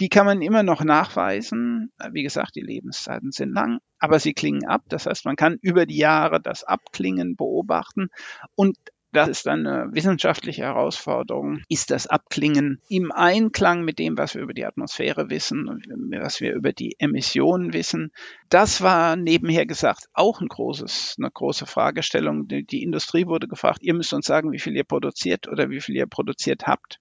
Die 0.00 0.08
kann 0.08 0.24
man 0.24 0.40
immer 0.40 0.62
noch 0.62 0.82
nachweisen. 0.82 1.92
Wie 2.12 2.22
gesagt, 2.22 2.56
die 2.56 2.62
Lebenszeiten 2.62 3.30
sind 3.30 3.52
lang, 3.52 3.78
aber 3.98 4.18
sie 4.18 4.32
klingen 4.32 4.64
ab. 4.64 4.84
Das 4.88 5.04
heißt, 5.04 5.26
man 5.26 5.36
kann 5.36 5.58
über 5.60 5.84
die 5.84 5.98
Jahre 5.98 6.40
das 6.40 6.64
Abklingen 6.64 7.36
beobachten 7.36 8.08
und 8.54 8.78
das 9.16 9.28
ist 9.28 9.48
eine 9.48 9.88
wissenschaftliche 9.92 10.62
Herausforderung. 10.62 11.62
Ist 11.70 11.90
das 11.90 12.06
Abklingen 12.06 12.82
im 12.88 13.10
Einklang 13.10 13.82
mit 13.82 13.98
dem, 13.98 14.18
was 14.18 14.34
wir 14.34 14.42
über 14.42 14.52
die 14.52 14.66
Atmosphäre 14.66 15.30
wissen 15.30 15.68
und 15.68 15.86
was 16.20 16.42
wir 16.42 16.52
über 16.52 16.74
die 16.74 16.96
Emissionen 16.98 17.72
wissen? 17.72 18.12
Das 18.50 18.82
war 18.82 19.16
nebenher 19.16 19.64
gesagt 19.64 20.08
auch 20.12 20.42
ein 20.42 20.48
großes, 20.48 21.16
eine 21.18 21.30
große 21.30 21.64
Fragestellung. 21.64 22.46
Die 22.46 22.82
Industrie 22.82 23.26
wurde 23.26 23.48
gefragt, 23.48 23.82
ihr 23.82 23.94
müsst 23.94 24.12
uns 24.12 24.26
sagen, 24.26 24.52
wie 24.52 24.58
viel 24.58 24.76
ihr 24.76 24.84
produziert 24.84 25.48
oder 25.48 25.70
wie 25.70 25.80
viel 25.80 25.96
ihr 25.96 26.06
produziert 26.06 26.66
habt 26.66 27.00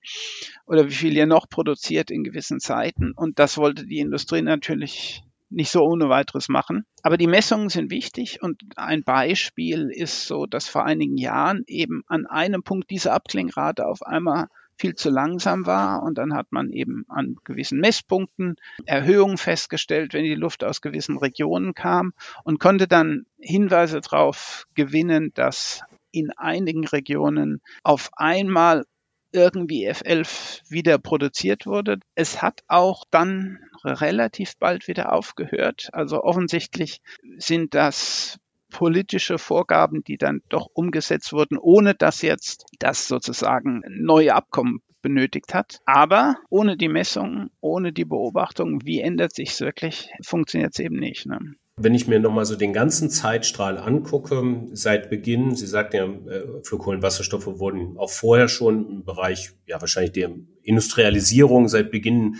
oder 0.65 0.87
wie 0.87 0.93
viel 0.93 1.17
ihr 1.17 1.25
noch 1.25 1.49
produziert 1.49 2.11
in 2.11 2.23
gewissen 2.23 2.61
Zeiten. 2.61 3.11
Und 3.11 3.39
das 3.39 3.57
wollte 3.57 3.85
die 3.85 3.99
Industrie 3.99 4.41
natürlich 4.41 5.24
nicht 5.49 5.71
so 5.71 5.83
ohne 5.83 6.09
weiteres 6.09 6.49
machen. 6.49 6.85
Aber 7.03 7.17
die 7.17 7.27
Messungen 7.27 7.69
sind 7.69 7.91
wichtig 7.91 8.41
und 8.41 8.61
ein 8.75 9.03
Beispiel 9.03 9.89
ist 9.89 10.27
so, 10.27 10.45
dass 10.45 10.67
vor 10.67 10.85
einigen 10.85 11.17
Jahren 11.17 11.63
eben 11.67 12.03
an 12.07 12.25
einem 12.25 12.63
Punkt 12.63 12.89
diese 12.89 13.11
Abklingrate 13.11 13.85
auf 13.85 14.01
einmal 14.03 14.47
viel 14.77 14.95
zu 14.95 15.09
langsam 15.09 15.65
war 15.65 16.03
und 16.03 16.17
dann 16.17 16.33
hat 16.33 16.51
man 16.51 16.69
eben 16.69 17.05
an 17.07 17.37
gewissen 17.43 17.79
Messpunkten 17.79 18.57
Erhöhungen 18.85 19.37
festgestellt, 19.37 20.13
wenn 20.13 20.25
die 20.25 20.35
Luft 20.35 20.63
aus 20.63 20.81
gewissen 20.81 21.17
Regionen 21.17 21.73
kam 21.73 22.13
und 22.43 22.59
konnte 22.59 22.87
dann 22.87 23.25
Hinweise 23.39 24.01
darauf 24.01 24.67
gewinnen, 24.75 25.31
dass 25.33 25.81
in 26.11 26.31
einigen 26.31 26.85
Regionen 26.85 27.61
auf 27.83 28.09
einmal 28.13 28.85
irgendwie 29.31 29.89
F11 29.89 30.61
wieder 30.69 30.97
produziert 30.97 31.65
wurde. 31.65 31.99
Es 32.15 32.41
hat 32.41 32.63
auch 32.67 33.03
dann 33.11 33.59
relativ 33.85 34.57
bald 34.57 34.87
wieder 34.87 35.13
aufgehört. 35.13 35.89
Also 35.93 36.23
offensichtlich 36.23 37.01
sind 37.37 37.73
das 37.73 38.39
politische 38.69 39.37
Vorgaben, 39.37 40.03
die 40.03 40.17
dann 40.17 40.41
doch 40.49 40.67
umgesetzt 40.73 41.31
wurden, 41.31 41.57
ohne 41.57 41.95
dass 41.95 42.21
jetzt 42.21 42.65
das 42.79 43.07
sozusagen 43.07 43.81
neue 43.87 44.35
Abkommen 44.35 44.81
benötigt 45.01 45.53
hat. 45.53 45.79
Aber 45.85 46.35
ohne 46.49 46.77
die 46.77 46.89
Messung, 46.89 47.51
ohne 47.61 47.93
die 47.93 48.05
Beobachtung, 48.05 48.81
wie 48.83 48.99
ändert 49.01 49.35
sich 49.35 49.51
es 49.51 49.61
wirklich, 49.61 50.09
funktioniert 50.23 50.73
es 50.73 50.79
eben 50.79 50.97
nicht. 50.97 51.27
Ne? 51.27 51.39
Wenn 51.77 51.93
ich 51.93 52.07
mir 52.07 52.19
nochmal 52.19 52.45
so 52.45 52.55
den 52.55 52.73
ganzen 52.73 53.09
Zeitstrahl 53.09 53.77
angucke, 53.77 54.67
seit 54.71 55.09
Beginn, 55.09 55.55
Sie 55.55 55.67
sagten 55.67 55.95
ja, 55.97 56.05
äh, 56.05 56.63
Flugkohlenwasserstoffe 56.63 57.59
wurden 57.59 57.97
auch 57.97 58.09
vorher 58.09 58.47
schon 58.47 58.89
im 58.89 59.03
Bereich, 59.03 59.51
ja 59.67 59.79
wahrscheinlich 59.79 60.13
der 60.13 60.31
Industrialisierung 60.63 61.67
seit 61.67 61.91
Beginn 61.91 62.37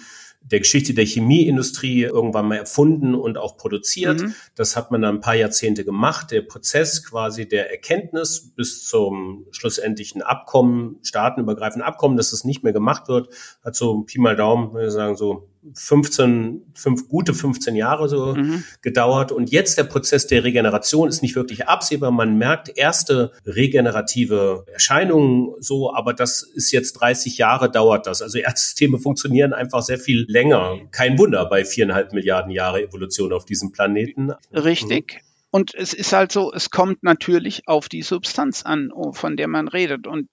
der 0.52 0.60
Geschichte 0.60 0.94
der 0.94 1.06
Chemieindustrie 1.06 2.04
irgendwann 2.04 2.48
mal 2.48 2.58
erfunden 2.58 3.16
und 3.16 3.38
auch 3.38 3.58
produziert. 3.58 4.22
Mhm. 4.22 4.36
Das 4.54 4.76
hat 4.76 4.92
man 4.92 5.02
dann 5.02 5.16
ein 5.16 5.22
paar 5.22 5.36
Jahrzehnte 5.36 5.84
gemacht. 5.84 6.32
Der 6.32 6.42
Prozess 6.42 7.04
quasi 7.04 7.48
der 7.48 7.72
Erkenntnis 7.72 8.52
bis 8.56 8.86
zum 8.86 9.48
schlussendlichen 9.52 10.22
Abkommen, 10.22 11.00
staatenübergreifenden 11.04 11.88
Abkommen, 11.88 12.16
dass 12.16 12.32
es 12.32 12.44
nicht 12.44 12.64
mehr 12.64 12.74
gemacht 12.74 13.08
wird, 13.08 13.30
hat 13.64 13.76
so 13.76 14.02
Pi 14.02 14.20
mal 14.20 14.36
Daumen, 14.36 14.74
würde 14.74 14.88
ich 14.88 14.94
sagen, 14.94 15.16
so 15.16 15.50
15, 15.74 16.62
fünf, 16.74 17.08
gute 17.08 17.34
15 17.34 17.76
Jahre 17.76 18.08
so 18.08 18.36
mhm. 18.36 18.64
gedauert. 18.82 19.32
Und 19.32 19.52
jetzt 19.52 19.78
der 19.78 19.84
Prozess 19.84 20.28
der 20.28 20.44
Regeneration 20.44 21.10
ist 21.10 21.22
nicht 21.22 21.36
wirklich 21.36 21.68
absehbar. 21.68 22.12
Man 22.12 22.38
merkt 22.38 22.70
erste 22.76 23.32
regenerative 23.46 24.66
Erscheinungen 24.72 25.54
so, 25.60 25.94
aber 25.94 26.14
das 26.14 26.44
ist 26.44 26.72
jetzt 26.72 26.94
30 26.94 27.38
Jahre 27.38 27.72
dauert 27.72 28.08
das. 28.08 28.22
Also 28.22 28.38
Erdsysteme 28.38 29.00
funktionieren 29.00 29.54
einfach 29.54 29.82
sehr 29.82 30.00
viel 30.00 30.26
länger. 30.28 30.78
Kein 30.92 31.18
Wunder 31.18 31.46
bei 31.46 31.66
viereinhalb 31.66 32.14
Milliarden 32.14 32.52
Jahre 32.52 32.84
Evolution 32.84 33.34
auf 33.34 33.46
diesem 33.46 33.72
Planeten. 33.72 34.32
Richtig. 34.54 35.22
Und 35.52 35.74
es 35.74 35.94
ist 35.94 36.12
halt 36.12 36.34
so, 36.34 36.52
es 36.52 36.70
kommt 36.70 37.02
natürlich 37.02 37.68
auf 37.68 37.88
die 37.88 38.02
Substanz 38.02 38.64
an, 38.64 38.92
von 39.14 39.38
der 39.38 39.48
man 39.48 39.70
redet. 39.70 40.06
Und 40.06 40.28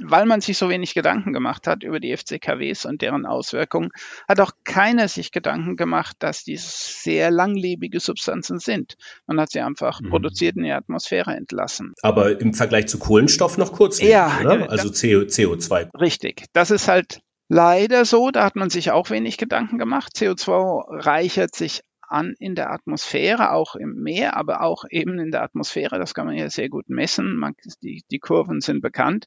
weil 0.00 0.26
man 0.26 0.40
sich 0.40 0.58
so 0.58 0.68
wenig 0.68 0.94
Gedanken 0.94 1.32
gemacht 1.32 1.66
hat 1.66 1.82
über 1.82 2.00
die 2.00 2.16
FCKWs 2.16 2.86
und 2.86 3.02
deren 3.02 3.26
Auswirkungen, 3.26 3.90
hat 4.28 4.40
auch 4.40 4.52
keiner 4.64 5.08
sich 5.08 5.32
Gedanken 5.32 5.76
gemacht, 5.76 6.16
dass 6.20 6.44
dies 6.44 7.02
sehr 7.02 7.30
langlebige 7.30 8.00
Substanzen 8.00 8.58
sind. 8.58 8.94
Man 9.26 9.40
hat 9.40 9.50
sie 9.50 9.60
einfach 9.60 10.00
mhm. 10.00 10.10
produziert 10.10 10.56
in 10.56 10.64
die 10.64 10.72
Atmosphäre 10.72 11.34
entlassen. 11.34 11.92
Aber 12.02 12.40
im 12.40 12.54
Vergleich 12.54 12.86
zu 12.88 12.98
Kohlenstoff 12.98 13.58
noch 13.58 13.72
kurz, 13.72 14.00
ja, 14.00 14.38
oder? 14.40 14.70
Also 14.70 14.88
CO2. 14.88 15.88
Richtig. 15.98 16.46
Das 16.52 16.70
ist 16.70 16.88
halt 16.88 17.20
leider 17.48 18.04
so. 18.04 18.30
Da 18.30 18.44
hat 18.44 18.56
man 18.56 18.70
sich 18.70 18.90
auch 18.90 19.10
wenig 19.10 19.36
Gedanken 19.36 19.78
gemacht. 19.78 20.12
CO2 20.16 21.04
reichert 21.04 21.54
sich 21.54 21.82
an 22.12 22.34
in 22.38 22.54
der 22.54 22.70
Atmosphäre, 22.70 23.52
auch 23.52 23.74
im 23.74 24.02
Meer, 24.02 24.36
aber 24.36 24.62
auch 24.62 24.84
eben 24.90 25.18
in 25.18 25.30
der 25.30 25.42
Atmosphäre. 25.42 25.98
Das 25.98 26.14
kann 26.14 26.26
man 26.26 26.36
ja 26.36 26.50
sehr 26.50 26.68
gut 26.68 26.88
messen. 26.88 27.36
Man, 27.36 27.54
die, 27.82 28.04
die 28.10 28.18
Kurven 28.18 28.60
sind 28.60 28.80
bekannt. 28.80 29.26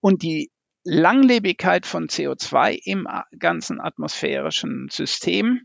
Und 0.00 0.22
die 0.22 0.50
Langlebigkeit 0.84 1.86
von 1.86 2.08
CO2 2.08 2.78
im 2.84 3.06
ganzen 3.38 3.80
atmosphärischen 3.80 4.88
System 4.90 5.60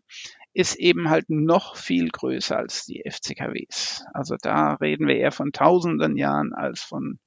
ist 0.54 0.76
eben 0.76 1.10
halt 1.10 1.30
noch 1.30 1.76
viel 1.76 2.10
größer 2.10 2.58
als 2.58 2.86
die 2.86 3.04
FCKWs. 3.08 4.06
Also 4.14 4.36
da 4.42 4.74
reden 4.76 5.08
wir 5.08 5.16
eher 5.16 5.32
von 5.32 5.52
tausenden 5.52 6.18
Jahren 6.18 6.54
als 6.54 6.82
von 6.82 7.20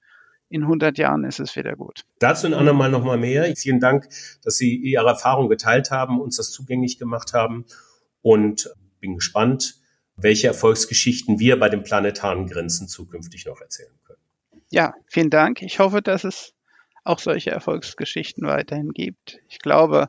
in 0.51 0.63
100 0.63 0.99
Jahren 0.99 1.23
ist 1.23 1.39
es 1.39 1.55
wieder 1.55 1.77
gut. 1.77 2.03
Dazu 2.19 2.49
ein 2.49 2.55
andermal 2.55 2.91
nochmal 2.91 3.19
mehr. 3.19 3.55
Vielen 3.57 3.79
Dank, 3.79 4.09
dass 4.43 4.57
Sie 4.57 4.75
Ihre 4.75 5.07
Erfahrung 5.07 5.49
geteilt 5.49 5.93
haben, 5.93 6.21
uns 6.21 6.37
das 6.37 6.51
zugänglich 6.51 6.99
gemacht 6.99 7.33
haben 7.33 7.67
und 8.21 8.69
bin 9.01 9.15
gespannt, 9.17 9.77
welche 10.17 10.47
Erfolgsgeschichten 10.47 11.39
wir 11.39 11.59
bei 11.59 11.69
den 11.69 11.83
planetaren 11.83 12.47
Grenzen 12.47 12.89
zukünftig 12.89 13.47
noch 13.47 13.61
erzählen 13.61 13.99
können. 14.05 14.21
Ja, 14.71 14.95
vielen 15.07 15.31
Dank. 15.31 15.63
Ich 15.63 15.79
hoffe, 15.79 16.03
dass 16.03 16.25
es 16.25 16.53
auch 17.05 17.19
solche 17.19 17.51
Erfolgsgeschichten 17.51 18.47
weiterhin 18.47 18.91
gibt. 18.91 19.41
Ich 19.49 19.59
glaube, 19.59 20.09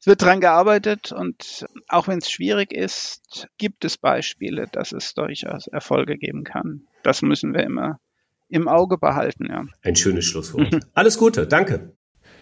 es 0.00 0.06
wird 0.06 0.22
daran 0.22 0.40
gearbeitet 0.40 1.12
und 1.12 1.66
auch 1.88 2.08
wenn 2.08 2.18
es 2.18 2.30
schwierig 2.30 2.72
ist, 2.72 3.48
gibt 3.58 3.84
es 3.84 3.98
Beispiele, 3.98 4.66
dass 4.70 4.92
es 4.92 5.14
durchaus 5.14 5.66
Erfolge 5.66 6.16
geben 6.16 6.44
kann. 6.44 6.86
Das 7.02 7.22
müssen 7.22 7.54
wir 7.54 7.62
immer 7.62 8.00
im 8.48 8.68
Auge 8.68 8.98
behalten. 8.98 9.46
Ja. 9.48 9.64
Ein 9.82 9.96
schönes 9.96 10.24
Schlusswort. 10.24 10.80
Alles 10.94 11.18
Gute, 11.18 11.46
danke. 11.46 11.96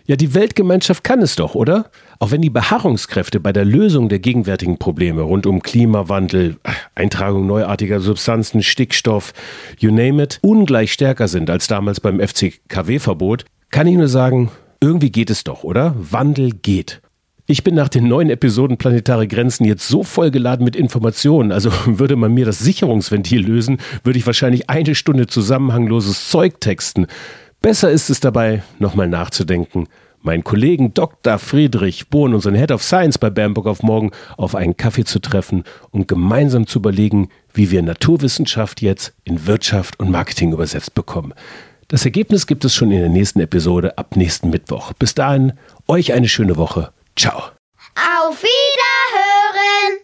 Ja, 0.07 0.17
die 0.17 0.35
Weltgemeinschaft 0.35 1.05
kann 1.05 1.23
es 1.23 1.37
doch, 1.37 1.55
oder? 1.55 1.91
Auch 2.19 2.31
wenn 2.31 2.43
die 2.43 2.51
Beharrungskräfte 2.51 3.41
bei 3.41 3.53
der 3.53 3.65
Lösung 3.65 4.09
der 4.09 4.19
gegenwärtigen 4.19 4.79
Probleme 4.79 5.23
rund 5.23 5.47
um 5.47 5.63
Klimawandel, 5.63 6.57
Eintragung 6.95 7.47
neuartiger 7.47 8.01
Substanzen, 8.01 8.63
Stickstoff, 8.63 9.33
you 9.79 9.91
name 9.91 10.23
it, 10.23 10.39
ungleich 10.43 10.93
stärker 10.93 11.29
sind 11.29 11.51
als 11.51 11.67
damals 11.67 12.01
beim 12.01 12.21
FCKW-Verbot, 12.21 13.45
kann 13.71 13.87
ich 13.87 13.97
nur 13.97 14.09
sagen, 14.09 14.51
irgendwie 14.81 15.11
geht 15.11 15.31
es 15.31 15.45
doch, 15.45 15.65
oder? 15.65 15.95
Wandel 15.99 16.51
geht. 16.51 17.01
Ich 17.47 17.65
bin 17.65 17.75
nach 17.75 17.89
den 17.89 18.07
neuen 18.07 18.31
Episoden 18.31 18.77
Planetare 18.77 19.27
Grenzen 19.27 19.65
jetzt 19.65 19.89
so 19.89 20.05
vollgeladen 20.05 20.65
mit 20.65 20.77
Informationen, 20.77 21.51
also 21.51 21.73
würde 21.87 22.15
man 22.17 22.33
mir 22.33 22.45
das 22.45 22.61
Sicherungsventil 22.61 23.45
lösen, 23.45 23.79
würde 24.05 24.19
ich 24.19 24.27
wahrscheinlich 24.27 24.71
eine 24.71 24.95
Stunde 24.95 25.27
zusammenhangloses 25.27 26.29
Zeug 26.29 26.61
texten. 26.61 27.09
Besser 27.63 27.91
ist 27.91 28.09
es 28.09 28.21
dabei, 28.21 28.63
nochmal 28.79 29.07
nachzudenken, 29.07 29.87
meinen 30.23 30.45
Kollegen 30.45 30.95
Dr. 30.95 31.39
Friedrich 31.39 32.09
Bohn, 32.09 32.33
unseren 32.33 32.55
Head 32.55 32.73
of 32.73 32.83
Science 32.83 33.19
bei 33.19 33.29
Bamberg 33.29 33.67
auf 33.67 33.83
morgen, 33.83 34.13
auf 34.39 34.55
einen 34.55 34.79
Kaffee 34.79 35.05
zu 35.05 35.19
treffen 35.19 35.65
und 35.91 36.09
gemeinsam 36.09 36.67
zu 36.67 36.79
überlegen, 36.79 37.29
wie 37.53 37.71
wir 37.71 37.83
Naturwissenschaft 37.83 38.81
jetzt 38.81 39.13
in 39.25 39.47
Wirtschaft 39.47 40.01
und 40.01 40.11
Marketing 40.11 40.53
übersetzt 40.53 40.95
bekommen. 40.95 41.35
Das 41.89 42.05
Ergebnis 42.05 42.47
gibt 42.47 42.65
es 42.65 42.75
schon 42.75 42.93
in 42.93 43.01
der 43.01 43.09
nächsten 43.09 43.41
Episode 43.41 43.99
ab 43.99 44.17
nächsten 44.17 44.49
Mittwoch. 44.49 44.93
Bis 44.95 45.15
dahin, 45.15 45.53
euch 45.87 46.13
eine 46.13 46.29
schöne 46.29 46.57
Woche. 46.57 46.93
Ciao. 47.17 47.43
Auf 47.95 48.43
Wiederhören! 48.43 49.99